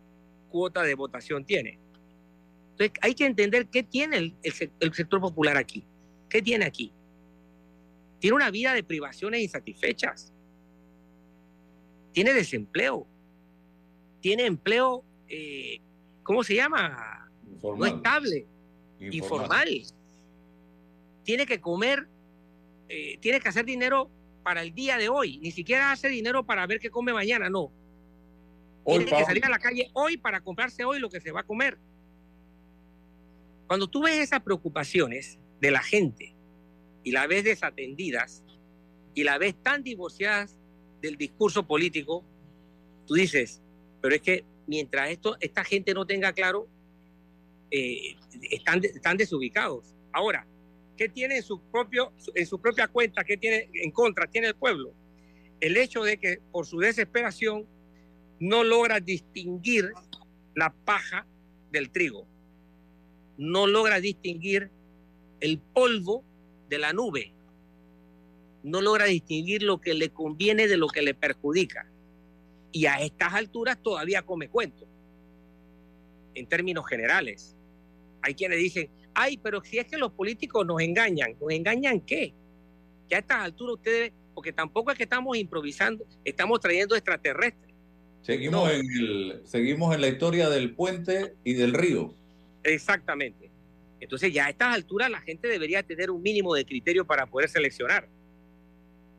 [0.51, 1.79] cuota de votación tiene.
[2.73, 5.85] Entonces hay que entender qué tiene el, el, el sector popular aquí.
[6.29, 6.93] ¿Qué tiene aquí?
[8.21, 10.33] Tiene una vida de privaciones insatisfechas.
[12.13, 13.07] Tiene desempleo.
[14.21, 15.79] Tiene empleo, eh,
[16.23, 17.31] ¿cómo se llama?
[17.63, 18.47] no estable,
[19.01, 19.69] informal.
[21.25, 22.07] Tiene que comer,
[22.93, 24.11] eh, tiene que hacer dinero
[24.43, 27.71] para el día de hoy, ni siquiera hace dinero para ver qué come mañana, no.
[28.85, 31.45] tiene que salir a la calle hoy para comprarse hoy lo que se va a
[31.45, 31.79] comer.
[33.69, 36.35] Cuando tú ves esas preocupaciones de la gente
[37.05, 38.43] y la ves desatendidas
[39.15, 40.59] y la ves tan divorciadas
[41.01, 42.25] del discurso político,
[43.07, 43.63] tú dices,
[44.01, 46.67] pero es que mientras esto, esta gente no tenga claro,
[47.71, 48.17] eh,
[48.51, 49.95] están, están desubicados.
[50.13, 50.45] Ahora,
[51.01, 54.93] ¿qué tiene en su, propio, en propia cuenta, qué tiene en contra, tiene el pueblo?
[55.59, 57.67] El hecho de que por su desesperación
[58.39, 59.93] no logra distinguir
[60.55, 61.27] la paja
[61.73, 62.27] del trigo,
[63.39, 64.71] no logra distinguir
[65.41, 66.23] el polvo
[66.69, 67.33] de la nube,
[68.63, 71.91] no logra distinguir lo que le conviene de lo que le perjudica.
[72.73, 74.87] Y a estas alturas todavía come cuento,
[76.35, 77.57] en términos generales.
[78.21, 82.33] Hay quienes dicen, ay, pero si es que los políticos nos engañan, ¿nos engañan qué?
[83.09, 87.75] Que a estas alturas ustedes, porque tampoco es que estamos improvisando, estamos trayendo extraterrestres.
[88.23, 92.15] Seguimos, en, el, seguimos en la historia del puente y del río.
[92.63, 93.51] Exactamente.
[93.99, 97.49] Entonces ya a estas alturas la gente debería tener un mínimo de criterio para poder
[97.49, 98.09] seleccionar.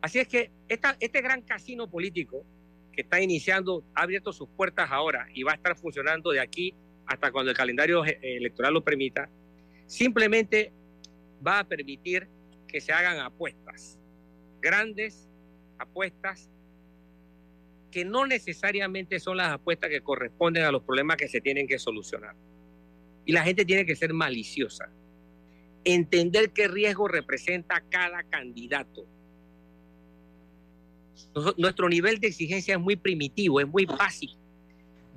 [0.01, 2.43] Así es que esta, este gran casino político
[2.91, 6.73] que está iniciando, ha abierto sus puertas ahora y va a estar funcionando de aquí
[7.05, 9.29] hasta cuando el calendario eh, electoral lo permita,
[9.91, 10.71] simplemente
[11.45, 12.29] va a permitir
[12.65, 13.99] que se hagan apuestas,
[14.61, 15.27] grandes
[15.77, 16.49] apuestas
[17.91, 21.77] que no necesariamente son las apuestas que corresponden a los problemas que se tienen que
[21.77, 22.35] solucionar.
[23.25, 24.89] Y la gente tiene que ser maliciosa,
[25.83, 29.05] entender qué riesgo representa cada candidato
[31.57, 34.40] nuestro nivel de exigencia es muy primitivo, es muy básico.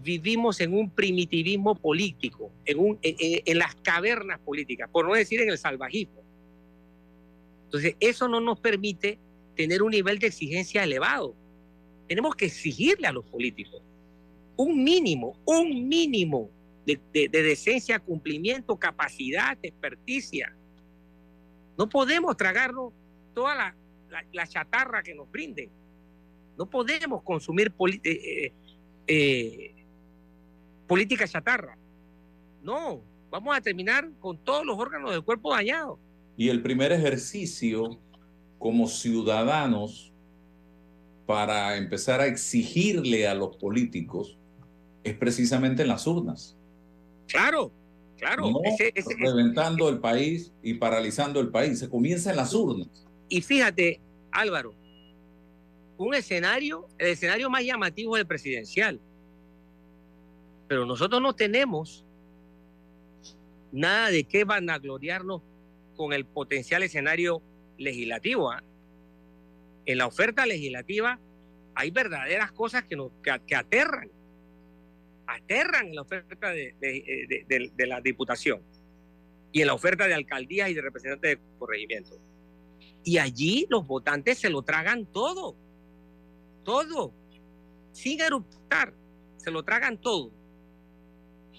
[0.02, 5.50] Vivimos en un primitivismo político, en, un, en, las cavernas políticas, por no decir en
[5.50, 6.22] el salvajismo.
[7.64, 9.18] Entonces, eso no nos permite
[9.56, 11.34] tener un nivel de exigencia elevado.
[12.06, 13.82] Tenemos que exigirle a los políticos
[14.56, 16.50] un mínimo, un mínimo
[16.86, 20.54] de, decencia, cumplimiento, capacidad, experticia.
[21.78, 22.92] No podemos tragarnos
[23.34, 23.76] toda la,
[24.32, 25.70] la chatarra que nos brinden.
[26.56, 28.52] No podemos consumir eh, eh,
[29.06, 29.73] eh,
[30.86, 31.76] política chatarra.
[32.62, 35.98] No, vamos a terminar con todos los órganos del cuerpo dañados.
[36.36, 37.98] Y el primer ejercicio
[38.58, 40.12] como ciudadanos
[41.26, 44.38] para empezar a exigirle a los políticos
[45.02, 46.56] es precisamente en las urnas.
[47.28, 47.72] Claro,
[48.18, 48.50] claro.
[49.18, 51.78] reventando el país y paralizando el país.
[51.78, 53.06] Se comienza en las urnas.
[53.28, 54.74] Y fíjate, Álvaro,
[55.96, 59.00] un escenario, el escenario más llamativo es el presidencial.
[60.74, 62.04] Pero nosotros no tenemos
[63.70, 65.40] nada de qué vanagloriarnos
[65.94, 67.40] con el potencial escenario
[67.78, 68.50] legislativo.
[68.50, 68.60] ¿ah?
[69.86, 71.20] En la oferta legislativa
[71.76, 74.10] hay verdaderas cosas que, nos, que, aterran,
[75.28, 78.60] aterran en la oferta de, de, la diputación
[79.52, 82.18] y en la oferta de alcaldías y de representantes de corregimiento.
[83.04, 85.54] Y allí los votantes se lo tragan todo
[86.64, 87.14] todo,
[87.92, 88.92] sin eruptar,
[89.36, 90.32] se lo tragan todo.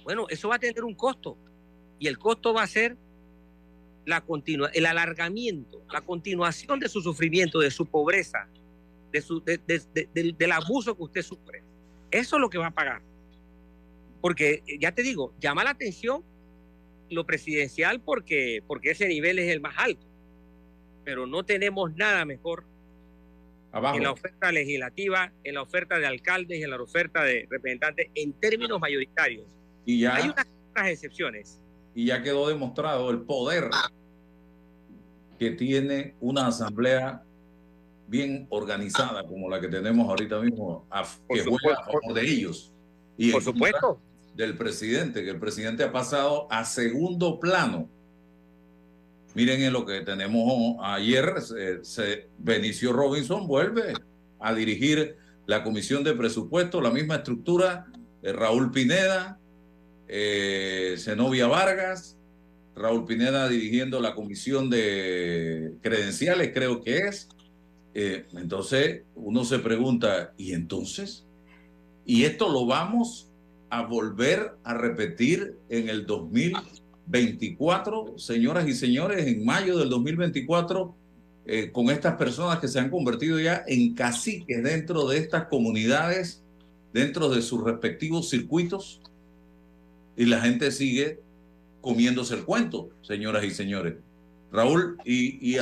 [0.05, 1.35] Bueno, eso va a tener un costo
[1.97, 2.95] y el costo va a ser
[4.05, 8.47] la continua, el alargamiento, la continuación de su sufrimiento, de su pobreza,
[9.11, 11.63] de su, del abuso que usted sufre.
[12.11, 13.01] Eso es lo que va a pagar.
[14.21, 16.23] Porque ya te digo, llama la atención
[17.09, 20.05] lo presidencial porque, porque ese nivel es el más alto.
[21.03, 22.63] Pero no tenemos nada mejor
[23.73, 28.09] en la oferta legislativa, en la oferta de alcaldes y en la oferta de representantes
[28.13, 29.47] en términos mayoritarios.
[29.85, 30.45] Y ya, Hay unas,
[30.91, 31.59] excepciones.
[31.93, 33.69] Y ya quedó demostrado el poder
[35.39, 37.23] que tiene una asamblea
[38.07, 40.85] bien organizada como la que tenemos ahorita mismo,
[41.29, 42.71] que juega a favor de ellos.
[43.17, 43.99] Y por supuesto.
[44.35, 47.87] Del presidente, que el presidente ha pasado a segundo plano
[49.35, 51.35] Miren en lo que tenemos ayer,
[51.81, 53.93] se, Benicio Robinson vuelve
[54.39, 57.85] a dirigir la comisión de presupuesto, la misma estructura,
[58.21, 59.37] de Raúl Pineda,
[60.07, 60.95] eh,
[61.49, 62.17] Vargas,
[62.75, 67.29] Raúl Pineda dirigiendo la comisión de credenciales, creo que es.
[67.93, 71.25] Eh, entonces uno se pregunta, ¿y entonces?
[72.05, 73.29] ¿Y esto lo vamos
[73.69, 76.55] a volver a repetir en el 2000?
[77.07, 80.95] 24, señoras y señores, en mayo del 2024,
[81.45, 86.41] eh, con estas personas que se han convertido ya en caciques dentro de estas comunidades,
[86.93, 89.01] dentro de sus respectivos circuitos,
[90.17, 91.19] y la gente sigue
[91.81, 93.95] comiéndose el cuento, señoras y señores.
[94.51, 95.57] Raúl, y, y,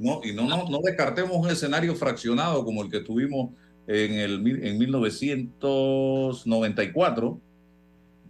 [0.00, 3.50] no, y no, no, no, descartemos un escenario fraccionado como el que tuvimos
[3.86, 7.40] en, el, en 1994,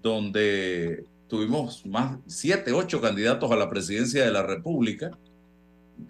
[0.03, 5.13] donde tuvimos más siete, ocho candidatos a la presidencia de la República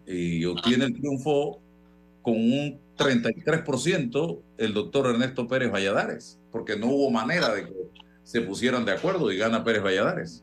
[0.06, 1.60] y obtiene el triunfo
[2.22, 7.72] con un 33% el doctor Ernesto Pérez Valladares, porque no hubo manera de que
[8.26, 10.42] se pusieran de acuerdo y gana Pérez Valladares.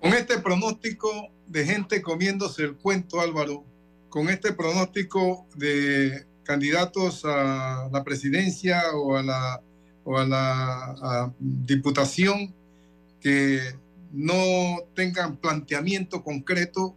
[0.00, 3.64] Con este pronóstico de gente comiéndose el cuento, Álvaro,
[4.08, 9.60] con este pronóstico de candidatos a la presidencia o a la,
[10.02, 12.52] o a la diputación
[13.20, 13.60] que
[14.12, 16.96] no tengan planteamiento concreto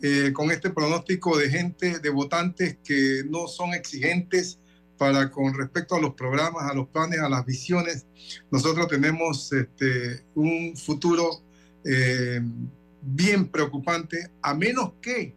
[0.00, 4.58] eh, con este pronóstico de gente, de votantes que no son exigentes
[5.00, 8.04] para con respecto a los programas, a los planes, a las visiones.
[8.50, 11.42] Nosotros tenemos este, un futuro
[11.86, 12.42] eh,
[13.00, 15.34] bien preocupante, a menos que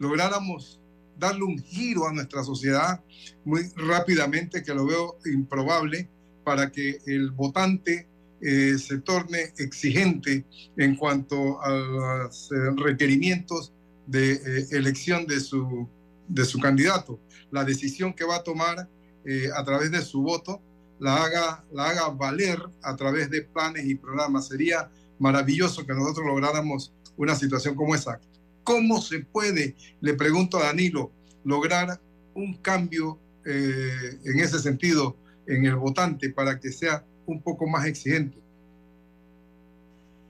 [0.00, 0.80] lográramos
[1.16, 3.00] darle un giro a nuestra sociedad
[3.44, 6.08] muy rápidamente, que lo veo improbable,
[6.42, 8.08] para que el votante
[8.40, 10.44] eh, se torne exigente
[10.76, 13.72] en cuanto a los requerimientos
[14.08, 15.88] de eh, elección de su,
[16.26, 17.20] de su candidato.
[17.52, 18.88] La decisión que va a tomar
[19.26, 20.62] eh, a través de su voto
[21.00, 24.48] la haga, la haga valer a través de planes y programas.
[24.48, 28.20] Sería maravilloso que nosotros lográramos una situación como esa.
[28.62, 31.10] ¿Cómo se puede, le pregunto a Danilo,
[31.44, 32.00] lograr
[32.34, 35.16] un cambio eh, en ese sentido
[35.46, 38.38] en el votante para que sea un poco más exigente?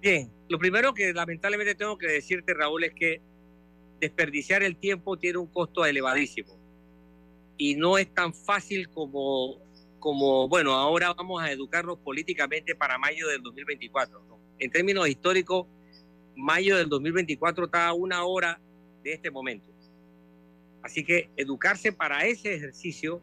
[0.00, 3.20] Bien, lo primero que lamentablemente tengo que decirte, Raúl, es que
[4.00, 6.65] desperdiciar el tiempo tiene un costo elevadísimo
[7.58, 9.58] y no es tan fácil como,
[9.98, 14.24] como bueno, ahora vamos a educarnos políticamente para mayo del 2024.
[14.58, 15.66] En términos históricos,
[16.34, 18.60] mayo del 2024 está a una hora
[19.02, 19.70] de este momento.
[20.82, 23.20] Así que educarse para ese ejercicio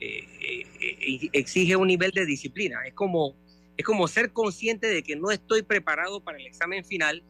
[0.00, 2.80] eh, eh, eh, exige un nivel de disciplina.
[2.86, 3.34] Es como,
[3.76, 7.22] es como ser consciente de que no estoy preparado para el examen final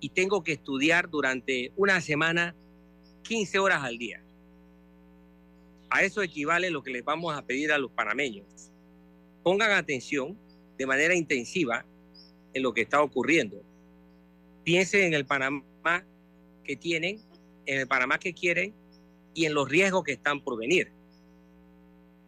[0.00, 2.54] y tengo que estudiar durante una semana
[3.22, 4.23] 15 horas al día.
[5.90, 8.70] A eso equivale lo que les vamos a pedir a los panameños.
[9.42, 10.38] Pongan atención
[10.76, 11.84] de manera intensiva
[12.52, 13.62] en lo que está ocurriendo.
[14.64, 16.04] Piensen en el Panamá
[16.64, 17.20] que tienen,
[17.66, 18.74] en el Panamá que quieren
[19.34, 20.90] y en los riesgos que están por venir.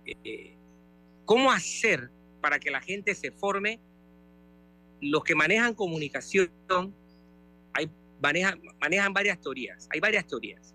[0.05, 0.55] Eh,
[1.25, 3.81] ¿Cómo hacer para que la gente se forme?
[5.01, 6.51] Los que manejan comunicación
[8.21, 10.75] manejan, manejan varias teorías, hay varias teorías.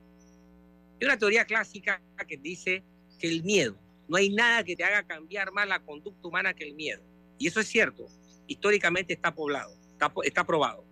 [1.01, 2.83] Hay una teoría clásica que dice
[3.17, 3.75] que el miedo,
[4.07, 7.01] no hay nada que te haga cambiar más la conducta humana que el miedo.
[7.39, 8.05] Y eso es cierto,
[8.45, 9.75] históricamente está poblado,
[10.23, 10.85] está, probado.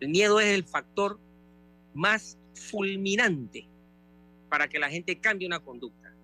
[0.00, 1.18] El miedo es el factor
[1.94, 3.66] más fulminante
[4.50, 6.14] para que la gente cambie una conducta.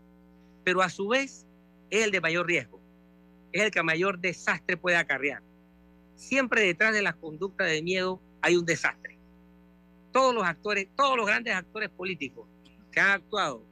[0.63, 1.47] Pero a su vez
[1.89, 2.83] es el de mayor riesgo,
[3.51, 5.43] es el que mayor desastre puede acarrear.
[6.17, 9.17] Siempre detrás de la conducta de miedo hay un desastre.
[10.13, 12.50] Todos los actores, todos los grandes actores políticos
[12.91, 13.65] que han actuado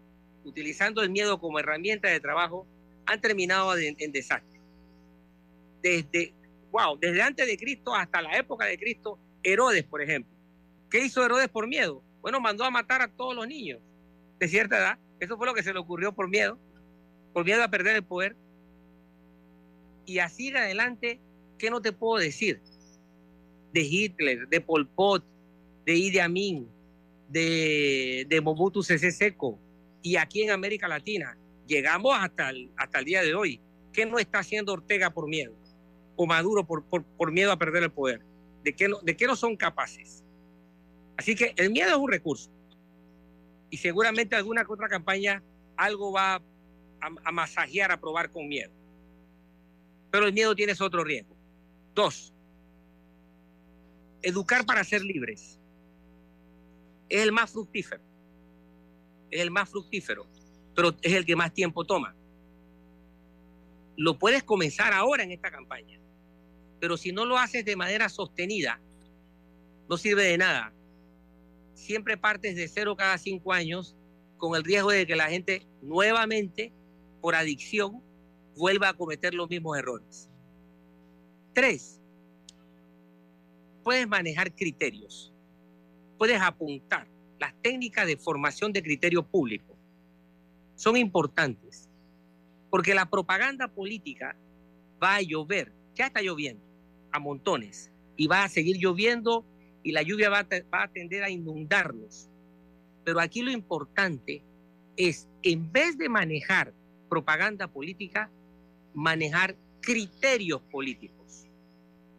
[0.44, 2.66] utilizando el miedo como herramienta de trabajo
[3.06, 4.60] han terminado en, desastre.
[5.82, 6.34] Desde,
[6.70, 10.32] wow, desde antes de Cristo hasta la época de Cristo, Herodes, por ejemplo.
[10.90, 12.02] ¿Qué hizo Herodes por miedo?
[12.20, 13.80] Bueno, mandó a matar a todos los niños
[14.38, 14.98] de cierta edad.
[15.20, 16.58] Eso fue lo que se le ocurrió por miedo,
[17.32, 18.36] por miedo a perder el poder.
[20.04, 21.20] Y así de adelante,
[21.58, 22.60] ¿qué no te puedo decir?
[23.72, 25.24] de Hitler, de Pol Pot,
[25.84, 26.68] de Idi Amin,
[27.28, 29.58] de, de Mobutu Sese Seco
[30.02, 31.38] y aquí en América Latina.
[31.66, 33.60] Llegamos hasta el, hasta el día de hoy.
[33.92, 35.54] ¿Qué no está haciendo Ortega por miedo?
[36.16, 38.22] O Maduro por, por, miedo a perder el poder.
[38.64, 40.24] ¿De qué, no, ¿De qué no son capaces?
[41.16, 42.50] Así que el miedo es un recurso.
[43.70, 45.42] Y seguramente alguna otra campaña
[45.76, 46.42] algo va a,
[47.00, 48.72] a masajear, a probar con miedo.
[50.10, 51.36] Pero el miedo tiene otro riesgo.
[51.94, 52.32] Dos,
[54.22, 55.57] educar para ser libres
[57.08, 58.02] es el más fructífero.
[59.30, 60.26] Es el más fructífero,
[60.74, 62.14] pero es el que más tiempo toma.
[63.96, 66.00] Lo puedes comenzar ahora en esta campaña,
[66.80, 68.80] pero si no lo haces de manera sostenida,
[69.88, 70.72] no sirve de nada.
[71.74, 73.96] Siempre partes de cero cada cinco años
[74.36, 76.72] con el riesgo de que la gente nuevamente,
[77.20, 78.02] por adicción,
[78.56, 80.30] vuelva a cometer los mismos errores.
[81.52, 82.00] Tres,
[83.82, 85.32] puedes manejar criterios,
[86.18, 87.06] puedes apuntar.
[87.38, 89.76] Las técnicas de formación de criterio público
[90.74, 91.88] son importantes
[92.68, 94.36] porque la propaganda política
[95.02, 96.62] va a llover, ya está lloviendo
[97.12, 99.44] a montones y va a seguir lloviendo
[99.82, 102.28] y la lluvia va a, va a tender a inundarnos.
[103.04, 104.42] Pero aquí lo importante
[104.96, 106.74] es, en vez de manejar
[107.08, 108.30] propaganda política,
[108.92, 111.46] manejar criterios políticos.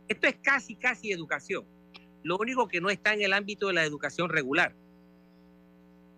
[0.08, 1.66] Esto es casi, casi educación.
[2.24, 4.76] Lo único que no está en el ámbito de la educación regular.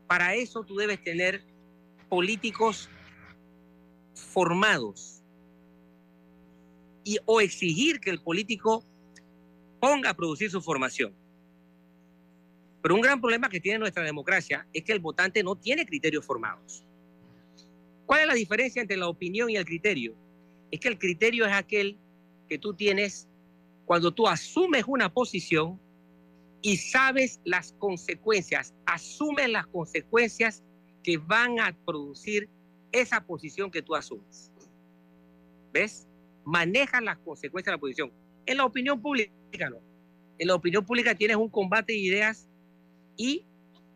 [0.07, 1.43] Para eso tú debes tener
[2.09, 2.89] políticos
[4.13, 5.23] formados
[7.03, 8.83] y, o exigir que el político
[9.79, 11.13] ponga a producir su formación.
[12.81, 16.25] Pero un gran problema que tiene nuestra democracia es que el votante no tiene criterios
[16.25, 16.83] formados.
[18.05, 20.15] ¿Cuál es la diferencia entre la opinión y el criterio?
[20.71, 21.97] Es que el criterio es aquel
[22.49, 23.27] que tú tienes
[23.85, 25.79] cuando tú asumes una posición
[26.61, 30.63] y sabes las consecuencias, asumes las consecuencias
[31.03, 32.49] que van a producir
[32.91, 34.51] esa posición que tú asumes.
[35.73, 36.07] ¿Ves?
[36.45, 38.11] Manejas las consecuencias de la posición.
[38.45, 39.31] En la opinión pública
[39.69, 39.77] no.
[40.37, 42.47] En la opinión pública tienes un combate de ideas
[43.15, 43.45] y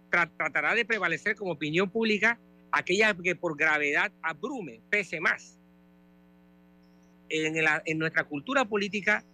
[0.10, 2.40] tratará de prevalecer como opinión pública
[2.72, 5.60] aquella que por gravedad abrume, pese más.
[7.30, 7.56] En,
[7.86, 9.26] en nuestra cultura política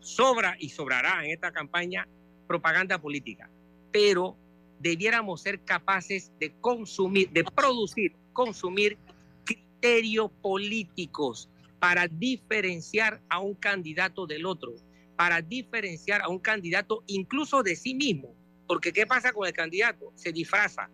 [0.00, 2.08] sobra y sobrará en esta campaña
[2.48, 3.48] propaganda política,
[3.92, 4.36] pero
[4.80, 8.98] debiéramos ser capaces de consumir, de producir, consumir
[9.44, 14.74] criterios políticos para diferenciar a un candidato del otro,
[15.16, 18.34] para diferenciar a un candidato incluso de sí mismo.
[18.66, 20.12] Porque ¿qué pasa con el candidato?
[20.16, 20.90] Se disfraza,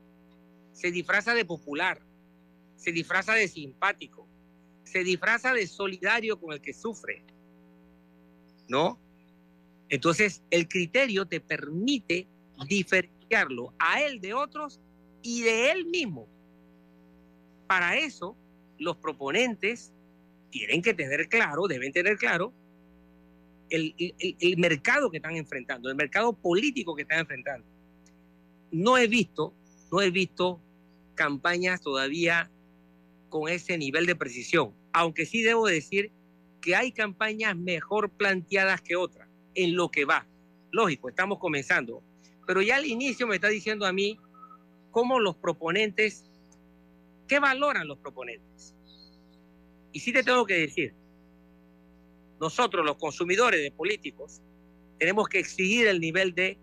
[0.73, 2.01] se disfraza de popular,
[2.77, 4.29] se disfraza de simpático,
[4.85, 7.25] se disfraza de solidario con el que sufre,
[8.69, 8.99] ¿no?
[9.89, 12.27] Entonces, el criterio te permite
[12.69, 14.81] diferenciarlo a él de otros
[15.23, 16.29] y de él mismo.
[17.67, 18.37] Para eso,
[18.79, 19.93] los proponentes
[20.51, 22.53] tienen que tener claro, deben tener claro,
[23.71, 23.95] el,
[24.59, 27.67] mercado que están enfrentando, el mercado político que están enfrentando.
[28.71, 29.55] No he visto,
[29.91, 30.61] no he visto
[31.15, 32.51] campañas todavía
[33.29, 36.13] con ese nivel de precisión, aunque sí debo decir
[36.61, 39.24] que hay campañas mejor planteadas que otras
[39.55, 40.27] en lo que va.
[40.71, 42.03] Lógico, estamos comenzando,
[42.47, 44.19] pero ya al inicio me está diciendo a mí
[44.91, 46.25] cómo los proponentes,
[47.29, 48.75] qué valoran los proponentes.
[49.93, 50.95] Y sí te tengo que decir,
[52.41, 54.41] nosotros los consumidores de políticos
[54.99, 56.59] tenemos que exigir el nivel de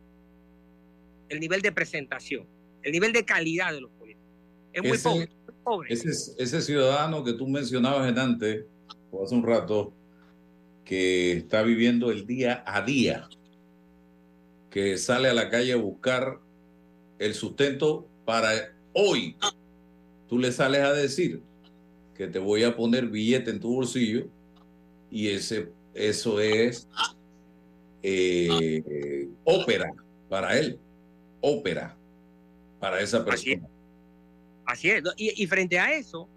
[1.30, 2.46] el nivel de presentación,
[2.84, 4.28] el nivel de calidad de los políticos.
[4.74, 5.30] Es muy
[5.64, 5.94] pobre.
[5.94, 8.66] Ese, ese, ciudadano que tú mencionabas antes,
[9.12, 9.94] o hace un rato,
[10.92, 13.30] que está viviendo el día a día,
[14.70, 16.42] que sale a la calle a buscar
[17.18, 19.38] el sustento para hoy.
[20.28, 21.42] Tú le sales a decir
[22.14, 24.28] que te voy a poner billete en tu bolsillo
[25.10, 26.90] y ese, eso es
[28.04, 29.94] eh, ópera
[30.28, 30.78] para él,
[31.40, 31.96] ópera
[32.82, 33.66] para esa persona.
[34.66, 35.02] Así es.
[35.16, 36.28] Y, frente a eso,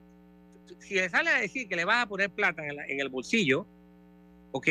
[0.79, 3.67] si le sale a decir que le vas a poner plata en, en el bolsillo,
[4.55, 4.69] ¿ok?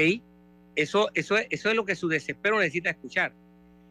[0.75, 3.33] Eso, eso, eso es lo que su desespero necesita escuchar.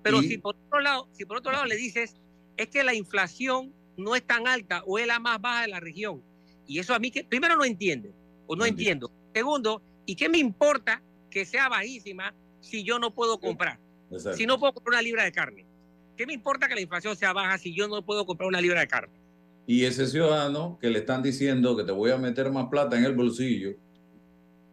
[0.03, 2.16] Pero si por otro lado, si por otro lado le dices,
[2.57, 5.80] es que la inflación no es tan alta o es la más baja de la
[5.80, 6.22] región,
[6.66, 8.12] y eso a mí que primero no entiende,
[8.47, 9.12] o no entiendo.
[9.34, 13.78] Segundo, ¿y qué me importa que sea bajísima si yo no puedo comprar?
[14.34, 15.66] Si no puedo comprar una libra de carne.
[16.16, 18.80] ¿Qué me importa que la inflación sea baja si yo no puedo comprar una libra
[18.80, 19.14] de carne?
[19.66, 23.05] Y ese ciudadano que le están diciendo que te voy a meter más plata en
[23.05, 23.76] el bolsillo,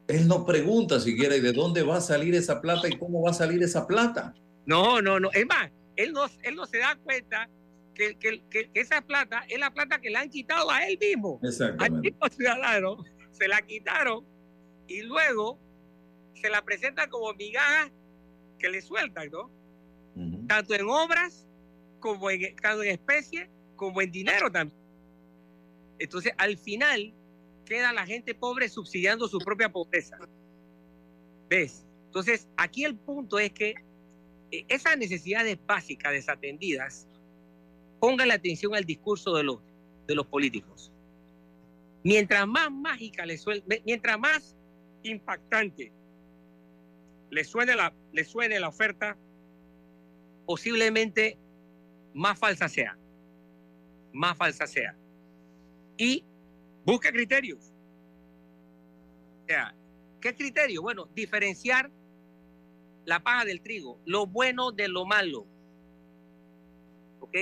[0.10, 3.30] él no pregunta siquiera y de dónde va a salir esa plata y cómo va
[3.30, 4.34] a salir esa plata.
[4.66, 5.30] No, no, no.
[5.34, 7.47] Es más, él no, él no se da cuenta
[7.93, 11.39] que, que, que, esa plata es la plata que le han quitado a él mismo.
[11.78, 13.03] Al mismo ciudadano.
[13.32, 14.26] Se la quitaron
[14.88, 15.60] y luego
[16.34, 17.91] se la presentan como migajas
[18.57, 19.51] que le sueltan, ¿no?
[20.47, 21.47] Tanto en obras
[21.99, 24.78] como en, tanto en especie como en dinero también.
[25.99, 27.14] Entonces, al final,
[27.70, 30.17] queda la gente pobre subsidiando su propia pobreza.
[31.47, 31.86] ¿Ves?
[32.07, 33.76] Entonces, aquí el punto es que
[34.51, 37.07] eh, esas necesidades básicas desatendidas,
[37.99, 39.59] pongan la atención al discurso de los,
[40.07, 40.91] de los políticos.
[42.03, 44.55] Mientras más mágica le suene, mientras más
[45.03, 45.91] impactante
[47.30, 49.17] le suene la, le suene la oferta,
[50.45, 51.38] posiblemente
[52.13, 52.97] más falsa sea.
[54.13, 54.95] Más falsa sea.
[55.97, 56.24] Y
[56.86, 57.73] Busca criterios.
[59.43, 59.75] O sea,
[60.21, 60.82] ¿qué criterio?
[60.82, 61.91] Bueno, diferenciar
[63.05, 65.47] la paja del trigo, lo bueno de lo malo.
[67.19, 67.36] ¿Ok?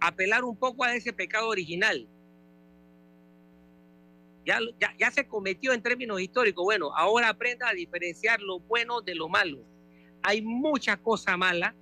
[0.00, 2.08] Apelar un poco a ese pecado original.
[4.46, 6.64] Ya, ya, ya se cometió en términos históricos.
[6.64, 9.62] Bueno, ahora aprenda a diferenciar lo bueno de lo malo.
[10.22, 11.74] hay mucha cosa mala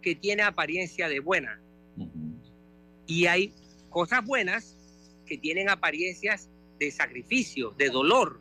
[0.00, 1.60] que tiene apariencia de buena.
[3.06, 3.52] Y hay
[3.90, 4.76] cosas buenas
[5.24, 8.40] que tienen apariencias de sacrificio, de dolor,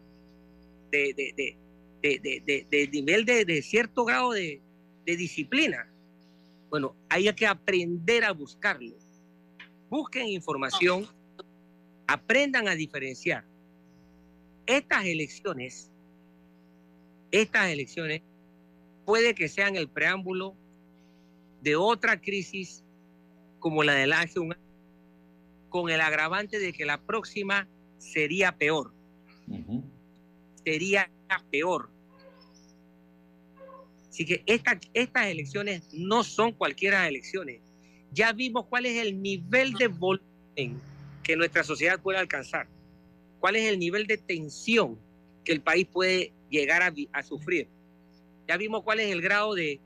[0.91, 1.59] de, de,
[2.01, 4.61] de, de nivel de, cierto grado de,
[5.05, 5.89] disciplina.
[6.69, 8.95] Bueno, hay que aprender a buscarlo.
[9.89, 11.07] Busquen información,
[12.07, 13.45] aprendan a diferenciar.
[14.65, 15.91] Estas elecciones,
[17.31, 18.21] estas elecciones
[19.05, 20.55] puede que sean el preámbulo
[21.61, 22.83] de otra crisis
[23.59, 24.53] como la del hace un
[25.73, 27.67] con el agravante de que la próxima
[27.97, 28.93] sería peor.
[30.63, 31.09] Sería
[31.49, 31.89] peor.
[34.07, 37.59] Así que estas elecciones no son cualquiera elecciones.
[38.11, 40.79] Ya vimos cuál es el nivel de volumen
[41.23, 42.67] que nuestra sociedad puede alcanzar,
[43.39, 44.99] cuál es el nivel de tensión
[45.43, 47.67] que el país puede llegar a, sufrir.
[48.47, 49.79] Ya vimos cuál es el grado de,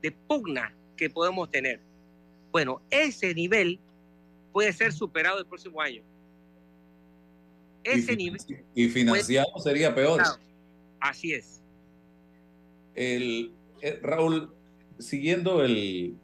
[0.00, 1.80] de pugna que podemos tener.
[2.50, 3.78] Bueno, ese nivel
[4.58, 6.02] puede ser superado el próximo año.
[7.84, 8.40] Ese y, nivel.
[8.74, 10.20] Y financiado sería peor.
[10.98, 11.62] Así es.
[12.96, 14.52] El, eh, Raúl,
[14.98, 16.16] siguiendo el,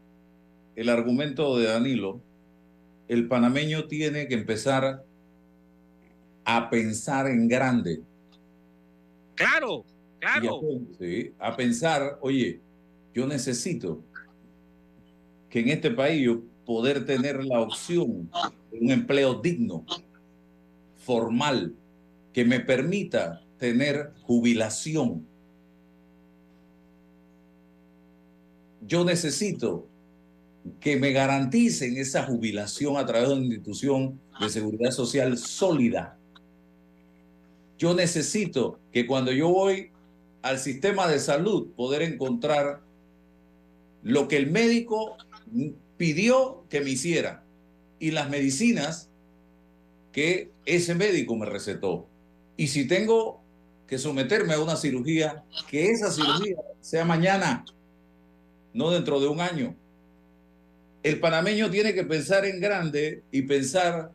[0.75, 2.21] el argumento de Danilo,
[3.07, 5.05] el panameño tiene que empezar
[6.45, 8.03] a pensar en grande.
[9.37, 9.85] Claro,
[10.19, 10.61] claro.
[11.39, 12.61] A, pensar, oye,
[13.15, 14.03] yo necesito
[15.49, 18.31] que en este país yo poder tener la opción
[18.71, 19.85] de un empleo digno,
[20.97, 21.75] formal,
[22.33, 25.27] que me permita tener jubilación.
[28.87, 29.87] Yo necesito
[30.81, 36.19] que me garanticen esa jubilación a través de una institución de seguridad social sólida.
[37.79, 39.91] Yo necesito que cuando yo voy
[40.43, 42.81] al sistema de salud poder encontrar
[44.03, 45.17] lo que el médico
[45.97, 47.45] pidió que me hiciera
[47.99, 49.09] y las medicinas
[50.13, 52.07] que ese médico me recetó.
[52.57, 53.41] Y si tengo
[53.87, 57.65] que someterme a una cirugía, que esa cirugía sea mañana,
[58.73, 59.75] no dentro de un año.
[61.03, 64.11] El panameño tiene que pensar en grande y pensar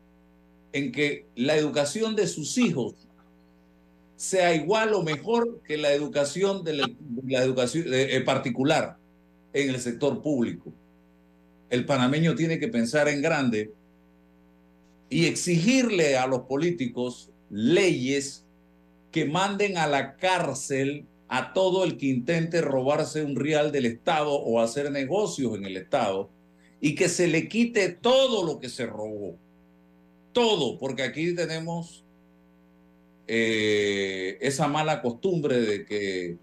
[0.73, 2.95] en que la educación de sus hijos
[4.15, 8.97] sea igual o mejor que la educación de la, educación eh, particular
[9.53, 10.73] en el sector público
[11.69, 13.71] el panameño tiene que pensar en grande
[15.09, 18.45] y exigirle a los políticos leyes
[19.11, 24.33] que manden a la cárcel a todo el que intente robarse un real del Estado
[24.33, 26.29] o hacer negocios en el Estado
[26.81, 29.35] y que se le quite todo lo que se robó.
[30.33, 32.03] Todo, porque aquí tenemos
[33.27, 36.37] eh, esa mala costumbre de que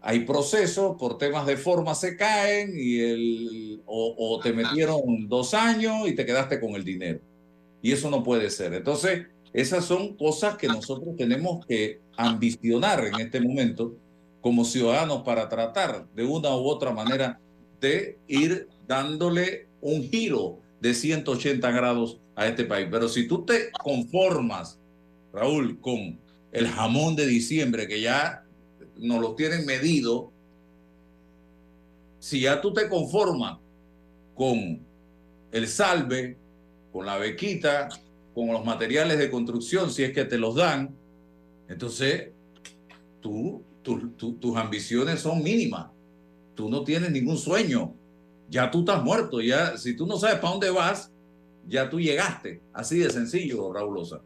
[0.00, 6.08] hay procesos, por temas de forma se caen y el, o, te metieron dos años
[6.08, 7.20] y te quedaste con el dinero.
[7.82, 8.74] Y eso no puede ser.
[8.74, 13.96] Entonces, esas son cosas que nosotros tenemos que ambicionar en este momento
[14.40, 17.40] como ciudadanos para tratar de una u otra manera
[17.80, 22.88] de ir dándole un giro de 180 grados a este país.
[22.90, 24.78] Pero si tú te conformas,
[25.32, 26.18] Raúl, con
[26.52, 28.44] el jamón de diciembre, que ya
[28.98, 30.32] nos lo tienen medido,
[32.18, 33.58] si ya tú te conformas
[34.34, 34.80] con
[35.52, 36.36] el salve,
[36.92, 37.88] con la bequita,
[38.34, 40.94] con los materiales de construcción, si es que te los dan,
[41.68, 42.30] entonces
[43.20, 45.88] tú, tus ambiciones son mínimas.
[46.54, 47.94] Tú no tienes ningún sueño.
[48.50, 49.40] Ya tú estás muerto.
[49.40, 51.12] Ya, si tú no sabes para dónde vas,
[51.68, 52.60] ya tú llegaste.
[52.72, 54.20] Así de sencillo, Raulosa.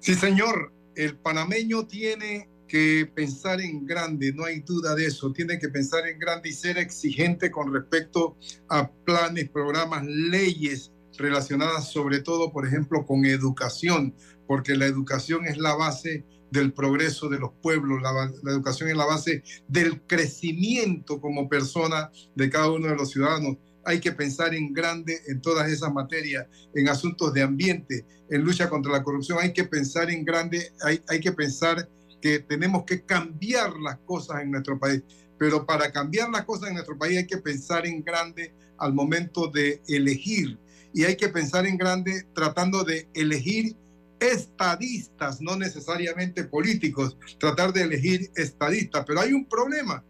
[0.00, 0.72] Sí, señor.
[0.94, 5.32] El panameño tiene que pensar en grande, no hay duda de eso.
[5.32, 8.36] Tiene que pensar en grande y ser exigente con respecto
[8.68, 14.12] a planes, programas, leyes relacionadas sobre todo, por ejemplo, con educación,
[14.48, 18.12] porque la educación es la base del progreso de los pueblos, la,
[18.42, 23.56] la, educación es la base del crecimiento como persona de cada uno de los ciudadanos.
[23.84, 28.68] Hay que pensar en grande en todas esas materias, en asuntos de ambiente, en lucha
[28.68, 29.38] contra la corrupción.
[29.40, 31.88] Hay que pensar en grande, hay, hay que pensar
[32.24, 35.02] que tenemos que cambiar las cosas en nuestro país.
[35.38, 39.48] Pero para cambiar las cosas en nuestro país hay que pensar en grande al momento
[39.48, 40.58] de elegir.
[40.94, 43.76] Y hay que pensar en grande tratando de elegir
[44.20, 49.04] estadistas, no necesariamente políticos, tratar de elegir estadistas.
[49.06, 50.02] Pero hay un problema.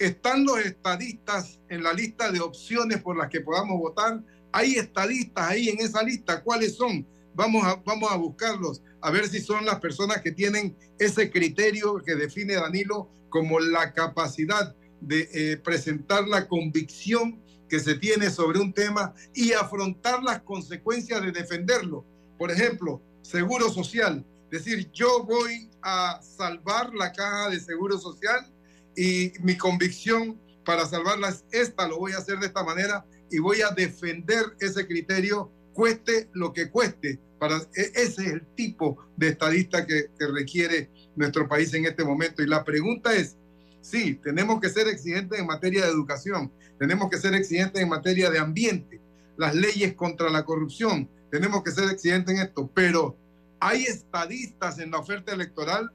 [0.00, 4.20] Están los estadistas en la lista de opciones por las que podamos votar.
[4.50, 6.42] Hay estadistas ahí en esa lista.
[6.42, 7.06] ¿Cuáles son?
[7.32, 12.00] Vamos a, vamos a buscarlos a ver si son las personas que tienen ese criterio
[12.04, 18.60] que define Danilo como la capacidad de eh, presentar la convicción que se tiene sobre
[18.60, 22.04] un tema y afrontar las consecuencias de defenderlo.
[22.38, 24.24] Por ejemplo, seguro social.
[24.50, 28.52] Decir, yo voy a salvar la caja de seguro social
[28.96, 33.38] y mi convicción para salvarla es esta, lo voy a hacer de esta manera y
[33.38, 37.18] voy a defender ese criterio, cueste lo que cueste.
[37.42, 42.04] Para, e, ese es el tipo de estadista que, que requiere nuestro país en este
[42.04, 42.40] momento.
[42.40, 43.36] Y la pregunta es,
[43.80, 48.30] sí, tenemos que ser exigentes en materia de educación, tenemos que ser exigentes en materia
[48.30, 49.00] de ambiente,
[49.36, 53.16] las leyes contra la corrupción, tenemos que ser exigentes en esto, pero
[53.58, 55.90] hay estadistas en la oferta electoral.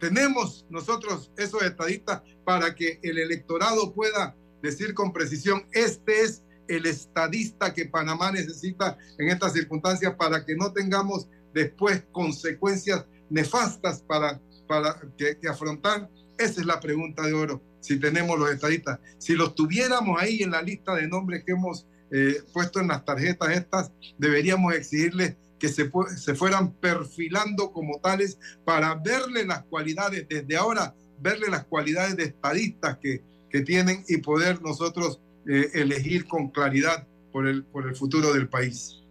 [0.00, 6.86] Tenemos nosotros esos estadistas para que el electorado pueda decir con precisión, este es el
[6.86, 14.40] estadista que Panamá necesita en estas circunstancias para que no tengamos después consecuencias nefastas para,
[14.66, 16.10] para que, afrontar.
[16.38, 18.98] Esa es la pregunta de oro, si tenemos los estadistas.
[19.18, 23.04] Si los tuviéramos ahí en la lista de nombres que hemos eh, puesto en las
[23.04, 30.26] tarjetas estas, deberíamos exigirles que se, se fueran perfilando como tales para verle las cualidades,
[30.28, 36.26] desde ahora, verle las cualidades de estadistas que, que tienen y poder nosotros eh, elegir
[36.26, 39.02] con claridad por el, por el futuro del país.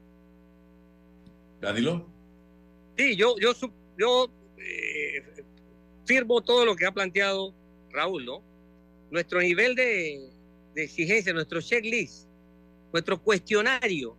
[1.61, 2.07] Danilo.
[2.97, 3.53] Sí, yo, yo,
[3.97, 5.43] yo eh,
[6.05, 7.53] firmo todo lo que ha planteado
[7.91, 8.43] Raúl, ¿no?
[9.11, 10.29] Nuestro nivel de,
[10.73, 12.27] de exigencia, nuestro checklist,
[12.91, 14.17] nuestro cuestionario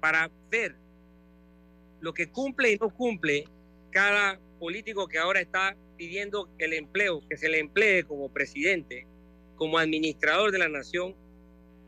[0.00, 0.76] para ver
[2.00, 3.44] lo que cumple y no cumple
[3.90, 9.06] cada político que ahora está pidiendo el empleo, que se le emplee como presidente,
[9.58, 11.14] como administrador de la nación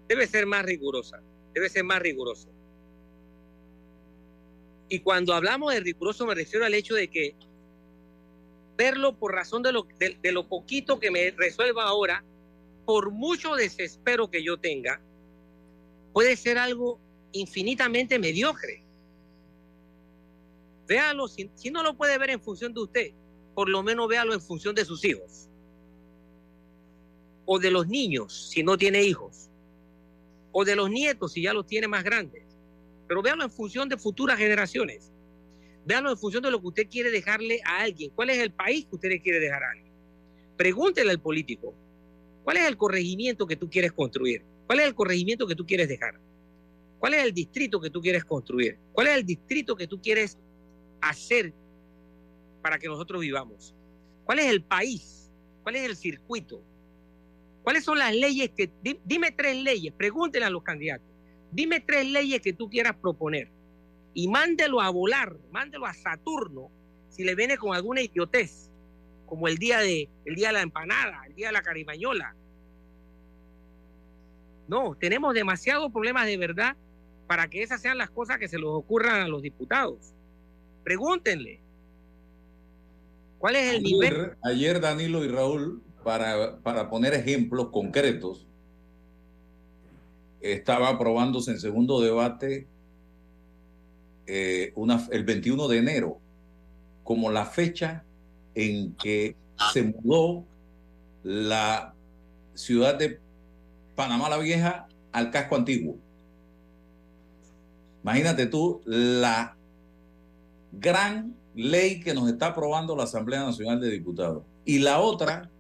[0.09, 1.23] debe ser más rigurosa,
[1.55, 2.49] debe ser más riguroso.
[4.89, 7.37] Y cuando hablamos de riguroso me refiero al hecho de que
[8.77, 12.25] verlo por razón de lo, de, lo poquito que me resuelva ahora,
[12.85, 15.01] por mucho desespero que yo tenga,
[16.13, 16.99] puede ser algo
[17.31, 18.83] infinitamente mediocre.
[20.89, 23.13] Véalo, si, si, no lo puede ver en función de usted,
[23.55, 25.50] por lo menos véalo en función de sus hijos
[27.53, 29.51] o de los niños si no tiene hijos,
[30.53, 32.45] o de los nietos si ya los tiene más grandes.
[33.09, 35.11] Pero véanlo en función de futuras generaciones.
[35.85, 38.13] Véanlo en función de lo que usted quiere dejarle a alguien.
[38.15, 39.93] ¿Cuál es el país que usted le quiere dejar a alguien?
[40.57, 41.75] Pregúntele al político,
[42.45, 44.45] ¿cuál es el corregimiento que tú quieres construir?
[44.69, 46.21] ¿Cuál es el corregimiento que tú quieres dejar?
[47.01, 48.79] ¿Cuál es el distrito que tú quieres construir?
[48.93, 50.39] ¿Cuál es el distrito que tú quieres
[51.01, 51.53] hacer
[52.63, 53.75] para que nosotros vivamos?
[54.25, 55.33] ¿Cuál es el país?
[55.65, 56.63] ¿Cuál es el circuito?
[57.63, 58.71] ¿Cuáles son las leyes que...
[59.05, 61.07] Dime tres leyes, pregúntele a los candidatos.
[61.53, 63.51] Dime tres leyes que tú quieras proponer
[64.15, 66.71] y mándelo a volar, mándelo a Saturno
[67.09, 68.71] si le viene con alguna idiotez,
[69.27, 72.35] como el día de, el día de la empanada, el día de la carimañola.
[74.69, 76.77] No, tenemos demasiados problemas de verdad
[77.27, 80.15] para que esas sean las cosas que se les ocurran a los diputados.
[80.85, 81.61] Pregúntenle.
[83.39, 84.37] ¿Cuál es el nivel?
[84.43, 88.47] Ayer Danilo y Raúl para, para poner ejemplos concretos,
[90.41, 92.67] estaba aprobándose en segundo debate
[94.27, 96.19] eh, una, el 21 de enero
[97.05, 98.05] como la fecha
[98.55, 99.37] en que
[99.73, 100.45] se mudó
[101.23, 101.95] la
[102.55, 103.19] ciudad de
[103.95, 105.97] Panamá la Vieja al casco antiguo.
[108.03, 109.57] Imagínate tú la
[110.73, 114.45] gran ley que nos está aprobando la Asamblea Nacional de Diputados.
[114.65, 115.51] Y la otra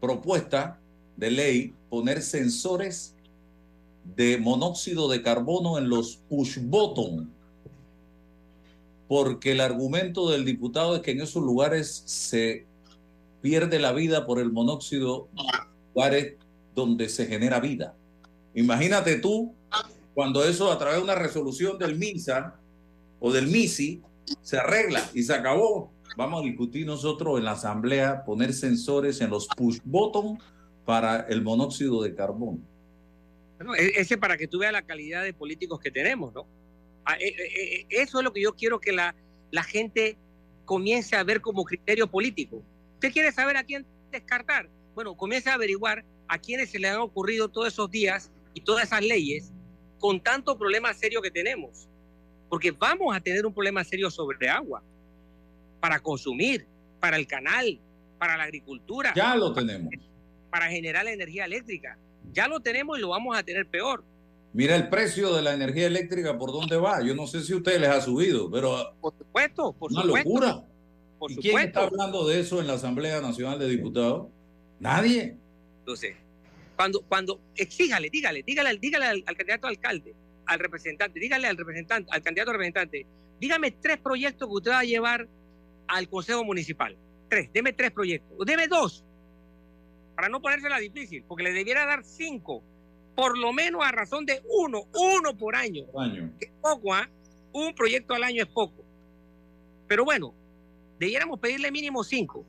[0.00, 0.80] propuesta
[1.16, 3.14] de ley poner sensores
[4.16, 7.32] de monóxido de carbono en los push button,
[9.08, 12.66] porque el argumento del diputado es que en esos lugares se
[13.42, 15.28] pierde la vida por el monóxido,
[15.94, 16.36] lugares
[16.74, 17.94] donde se genera vida.
[18.54, 19.54] Imagínate tú
[20.14, 22.56] cuando eso a través de una resolución del MINSA
[23.20, 24.02] o del MISI
[24.42, 29.30] se arregla y se acabó vamos a discutir nosotros en la asamblea poner sensores en
[29.30, 30.38] los push button
[30.84, 32.58] para el monóxido de carbono.
[33.56, 36.46] Bueno, e-, ese para que tú veas la calidad de políticos que tenemos, ¿no?
[37.04, 39.14] Ah, e-, e-, eso es lo que yo quiero que la,
[39.50, 40.16] la gente
[40.64, 42.62] comience a ver como criterio político.
[42.94, 44.68] ¿Usted quiere saber a quién descartar?
[44.94, 48.84] Bueno, comience a averiguar a quiénes se le han ocurrido todos esos días y todas
[48.84, 49.52] esas leyes
[49.98, 51.88] con tanto problema serio que tenemos.
[52.48, 54.82] Porque vamos a tener un problema serio sobre agua
[55.80, 56.66] para consumir,
[57.00, 57.80] para el canal,
[58.18, 59.12] para la agricultura.
[59.16, 59.92] Ya lo tenemos.
[60.50, 61.98] Para generar la energía eléctrica.
[62.32, 64.04] Ya lo tenemos y lo vamos a tener peor.
[64.52, 67.02] Mira el precio de la energía eléctrica por dónde va.
[67.02, 68.94] Yo no sé si a ustedes les ha subido, pero.
[69.00, 70.28] Por supuesto, por una supuesto.
[70.28, 70.64] locura.
[71.18, 74.28] Por ¿Y quién está hablando de eso en la Asamblea Nacional de Diputados?
[74.80, 75.36] Nadie.
[75.80, 76.16] Entonces,
[76.76, 80.14] cuando, cuando exíjale, dígale, dígale, dígale al, al candidato a alcalde,
[80.46, 83.06] al representante, dígale al representante, al candidato a representante,
[83.38, 85.28] dígame tres proyectos que usted va a llevar
[85.90, 86.96] al Consejo Municipal.
[87.28, 88.36] Tres, deme tres proyectos.
[88.38, 89.04] O deme dos,
[90.14, 92.62] para no ponérsela difícil, porque le debiera dar cinco,
[93.14, 95.86] por lo menos a razón de uno, uno por año.
[95.98, 96.32] Año.
[96.40, 97.08] Es poco, ¿ah?
[97.52, 98.84] Un proyecto al año es poco.
[99.88, 100.34] Pero bueno,
[100.98, 102.44] debiéramos pedirle mínimo cinco.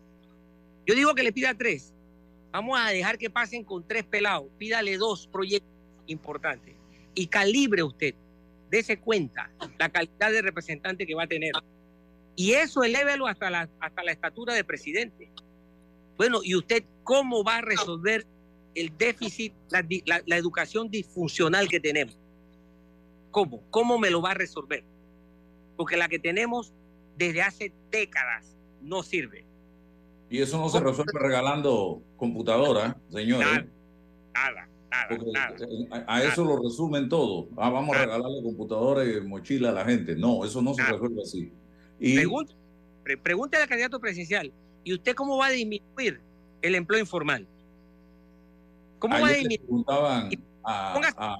[0.85, 1.93] Yo digo que le pida tres.
[2.51, 4.47] Vamos a dejar que pasen con tres pelados.
[4.57, 5.71] Pídale dos proyectos
[6.07, 6.75] importantes.
[7.15, 8.13] Y calibre usted.
[8.69, 11.51] Dese cuenta la calidad de representante que va a tener.
[12.35, 15.31] Y eso elévelo hasta la, hasta la estatura de presidente.
[16.17, 18.25] Bueno, ¿y usted cómo va a resolver
[18.75, 22.17] el déficit, la, la- la educación disfuncional que tenemos?
[23.31, 23.63] ¿Cómo?
[23.69, 24.83] ¿Cómo me lo va a resolver?
[25.77, 26.73] Porque la que tenemos
[27.17, 29.45] desde hace décadas no sirve.
[30.29, 33.47] Y eso no se resuelve regalando computadoras, señores.
[34.33, 35.55] Nada, nada,
[36.07, 37.49] a, eso lo resumen todo.
[37.57, 40.15] Ah, vamos a regalarle computadoras y mochila a la gente.
[40.15, 41.51] No, eso no se resuelve así.
[42.03, 42.53] Y Pregunta-
[43.03, 44.51] pre- pregúntale al candidato presidencial,
[44.83, 46.19] ¿y usted cómo va a disminuir
[46.63, 47.47] el empleo informal?
[48.99, 49.59] ¿Cómo va a le disminuir?
[49.61, 50.29] preguntaban
[50.63, 51.37] a, a-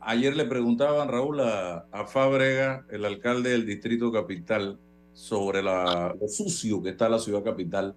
[0.00, 4.78] ayer le preguntaban Raúl a, a Fábrega, el alcalde del distrito capital,
[5.14, 7.94] sobre la, lo sucio que está la ciudad capital.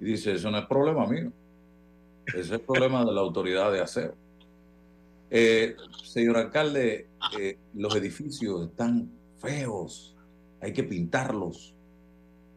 [0.00, 1.32] Y dice, eso no es problema mío.
[2.26, 4.14] Ese es el problema de la autoridad de aseo.
[5.30, 7.06] Eh, señor alcalde,
[7.38, 9.08] eh, los edificios están
[9.40, 10.13] feos,
[10.64, 11.74] hay que pintarlos.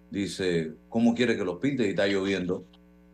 [0.09, 1.85] Dice, ¿cómo quiere que los pinte?
[1.85, 2.63] Y está lloviendo.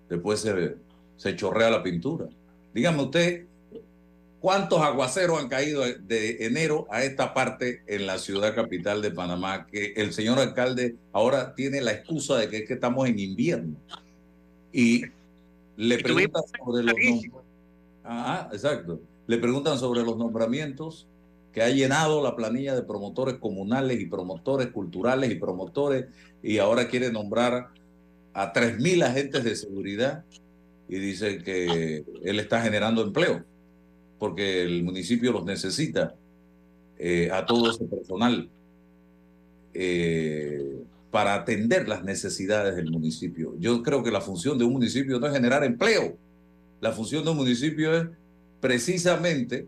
[0.08, 0.76] Después se,
[1.18, 2.28] se chorrea la pintura.
[2.74, 3.46] Dígame usted,
[4.40, 9.66] ¿cuántos aguaceros han caído de enero a esta parte en la ciudad capital de Panamá?
[9.66, 13.76] Que el señor alcalde ahora tiene la excusa de que es que estamos en invierno.
[14.72, 15.06] Y
[15.78, 17.32] le preguntan sobre los nom-
[18.04, 19.02] Ajá, exacto.
[19.26, 21.08] Le preguntan sobre los nombramientos
[21.54, 26.06] que ha llenado la planilla de promotores comunales y promotores culturales y promotores
[26.42, 27.70] y ahora quiere nombrar
[28.34, 30.26] a 3.000 agentes de seguridad
[30.90, 33.44] y dice que él está generando empleo
[34.18, 36.16] porque el municipio los necesita
[36.98, 38.50] eh, a todo ese personal
[39.74, 40.78] eh,
[41.12, 43.54] para atender las necesidades del municipio.
[43.60, 46.18] Yo creo que la función de un municipio no es generar empleo.
[46.80, 48.08] La función de un municipio es
[48.62, 49.68] precisamente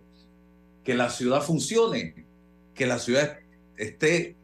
[0.86, 2.26] que la ciudad funcione,
[2.74, 3.38] que la ciudad
[3.76, 4.38] esté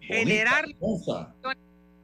[0.00, 1.34] Generar, hermosa,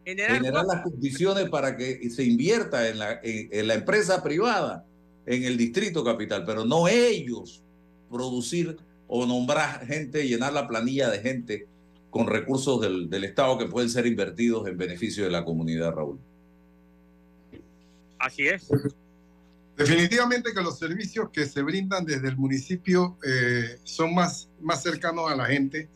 [0.05, 4.85] generar, generar las condiciones para que se invierta en la, en, en la empresa privada,
[5.25, 7.63] en el distrito capital, pero no ellos
[8.11, 8.77] producir
[9.07, 11.67] o nombrar gente, llenar la planilla de gente
[12.11, 16.19] con recursos del, del Estado que pueden ser invertidos en beneficio de la comunidad, Raúl.
[18.19, 18.69] Así es.
[19.89, 25.31] Definitivamente que los servicios que se brindan desde el municipio eh, son más, más cercanos
[25.31, 25.89] a la gente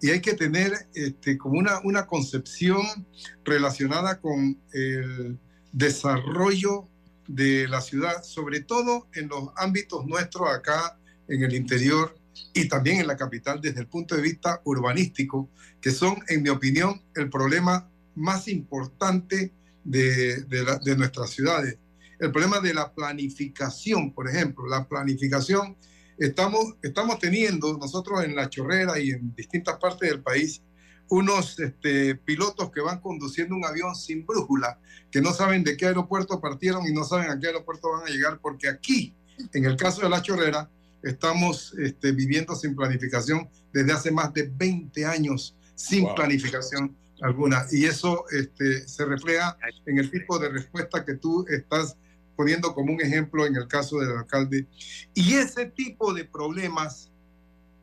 [0.00, 3.06] y hay que tener este, como una, una concepción
[3.44, 5.38] relacionada con el
[5.72, 6.88] desarrollo
[7.26, 12.16] de la ciudad, sobre todo en los ámbitos nuestros acá en el interior
[12.54, 16.48] y también en la capital desde el punto de vista urbanístico, que son, en mi
[16.48, 19.52] opinión, el problema más importante
[19.84, 21.78] de, de, nuestras ciudades.
[22.18, 25.76] El problema de la planificación, por ejemplo, la planificación,
[26.18, 30.62] estamos, estamos teniendo nosotros en La Chorrera y en distintas partes del país
[31.10, 34.78] unos este, pilotos que van conduciendo un avión sin brújula,
[35.10, 38.10] que no saben de qué aeropuerto partieron y no saben a qué aeropuerto van a
[38.10, 39.14] llegar, porque aquí,
[39.54, 40.68] en el caso de La Chorrera,
[41.02, 46.14] estamos este, viviendo sin planificación desde hace más de 20 años, sin Wow.
[46.14, 47.66] planificación alguna.
[47.70, 49.56] Y eso este, se refleja
[49.86, 51.96] en el tipo de respuesta que tú estás
[52.38, 54.68] poniendo como un ejemplo en el caso del alcalde.
[55.12, 57.10] Y ese tipo de problemas,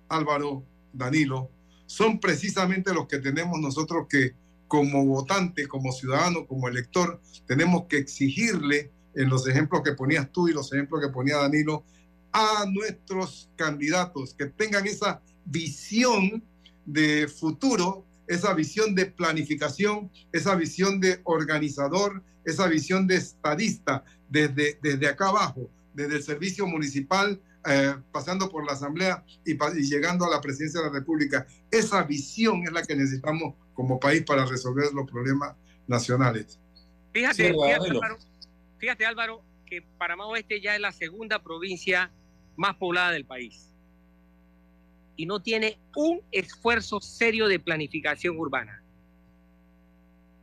[0.07, 1.49] Álvaro, Danilo,
[1.87, 4.33] son precisamente los que tenemos nosotros que
[4.69, 10.47] como votante, como ciudadano, como elector, tenemos que exigirle en los ejemplos que ponías tú
[10.47, 11.83] y los ejemplos que ponía Danilo
[12.31, 16.41] a nuestros candidatos que tengan esa visión
[16.85, 24.79] de futuro, esa visión de planificación, esa visión de organizador, esa visión de estadista desde,
[24.81, 29.57] desde acá abajo, desde el servicio municipal, eh, pasando por la asamblea y,
[29.89, 31.47] llegando a la presidencia de la República.
[31.71, 35.55] Esa visión es la que necesitamos como país para resolver los problemas
[35.87, 36.59] nacionales.
[37.11, 37.89] Fíjate, Sí, fíjate.
[37.89, 38.17] Álvaro,
[38.77, 42.11] fíjate, Álvaro, que Panamá Oeste ya es la segunda provincia
[42.55, 43.73] más poblada del país.
[45.15, 48.83] Y no tiene un esfuerzo serio de planificación urbana.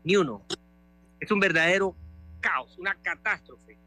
[0.03, 0.45] Ni uno.
[1.23, 1.95] Es un verdadero
[2.41, 3.79] caos, una catástrofe.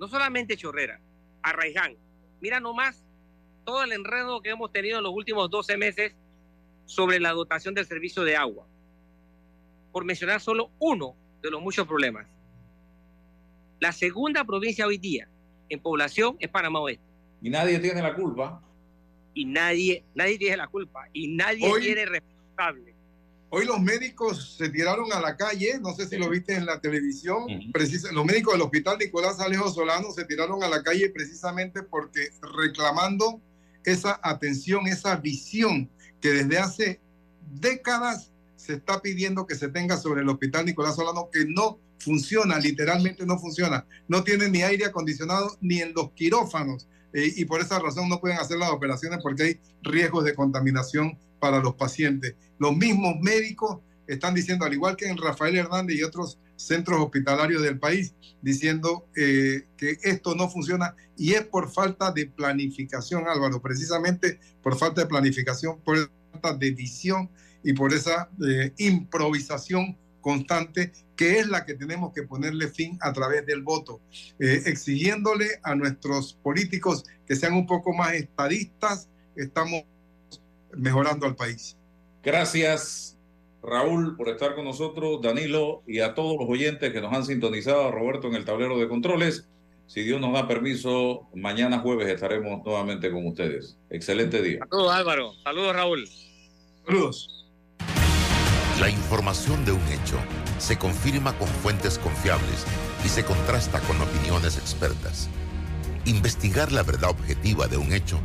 [0.00, 0.98] no solamente Chorrera,
[1.42, 1.94] Arraiján.
[2.40, 3.04] Mira nomás
[3.64, 6.16] todo el enredo que hemos tenido en los últimos 12 meses
[6.86, 8.66] sobre la dotación del servicio de agua.
[9.92, 12.26] Por mencionar solo uno de los muchos problemas.
[13.78, 15.28] La segunda provincia hoy día
[15.68, 17.04] en población es Panamá Oeste.
[17.40, 18.60] Y nadie tiene la culpa.
[19.34, 21.06] Y nadie, nadie tiene la culpa.
[21.12, 22.89] Y nadie Hoy- tiene responsable.
[23.52, 26.80] Hoy los médicos se tiraron a la calle, no sé si lo viste en la
[26.80, 31.82] televisión, precisa- los médicos del Hospital Nicolás Alejo Solano se tiraron a la calle precisamente
[31.82, 33.40] porque reclamando
[33.84, 35.90] esa atención, esa visión
[36.20, 37.00] que desde hace
[37.54, 42.58] décadas se está pidiendo que se tenga sobre el Hospital Nicolás Solano, que no funciona,
[42.58, 43.84] literalmente no funciona.
[44.06, 48.20] No tiene ni aire acondicionado ni en los quirófanos eh, y por esa razón no
[48.20, 52.36] pueden hacer las operaciones porque hay riesgos de contaminación para los pacientes.
[52.58, 57.62] Los mismos médicos están diciendo, al igual que en Rafael Hernández y otros centros hospitalarios
[57.62, 63.62] del país, diciendo eh, que esto no funciona y es por falta de planificación, Álvaro,
[63.62, 67.30] precisamente por falta de planificación, por falta de visión
[67.62, 73.12] y por esa eh, improvisación constante que es la que tenemos que ponerle fin a
[73.12, 74.00] través del voto,
[74.38, 79.82] eh, exigiéndole a nuestros políticos que sean un poco más estadistas, estamos
[80.74, 81.76] mejorando al país.
[82.22, 83.18] Gracias,
[83.62, 87.88] Raúl, por estar con nosotros, Danilo, y a todos los oyentes que nos han sintonizado,
[87.88, 89.48] a Roberto en el tablero de controles.
[89.86, 93.76] Si Dios nos da permiso, mañana jueves estaremos nuevamente con ustedes.
[93.90, 94.60] Excelente día.
[94.70, 96.08] Saludos Álvaro, saludos Raúl.
[96.86, 97.48] Saludos.
[98.78, 100.16] La información de un hecho
[100.58, 102.64] se confirma con fuentes confiables
[103.04, 105.28] y se contrasta con opiniones expertas.
[106.06, 108.18] Investigar la verdad objetiva de un hecho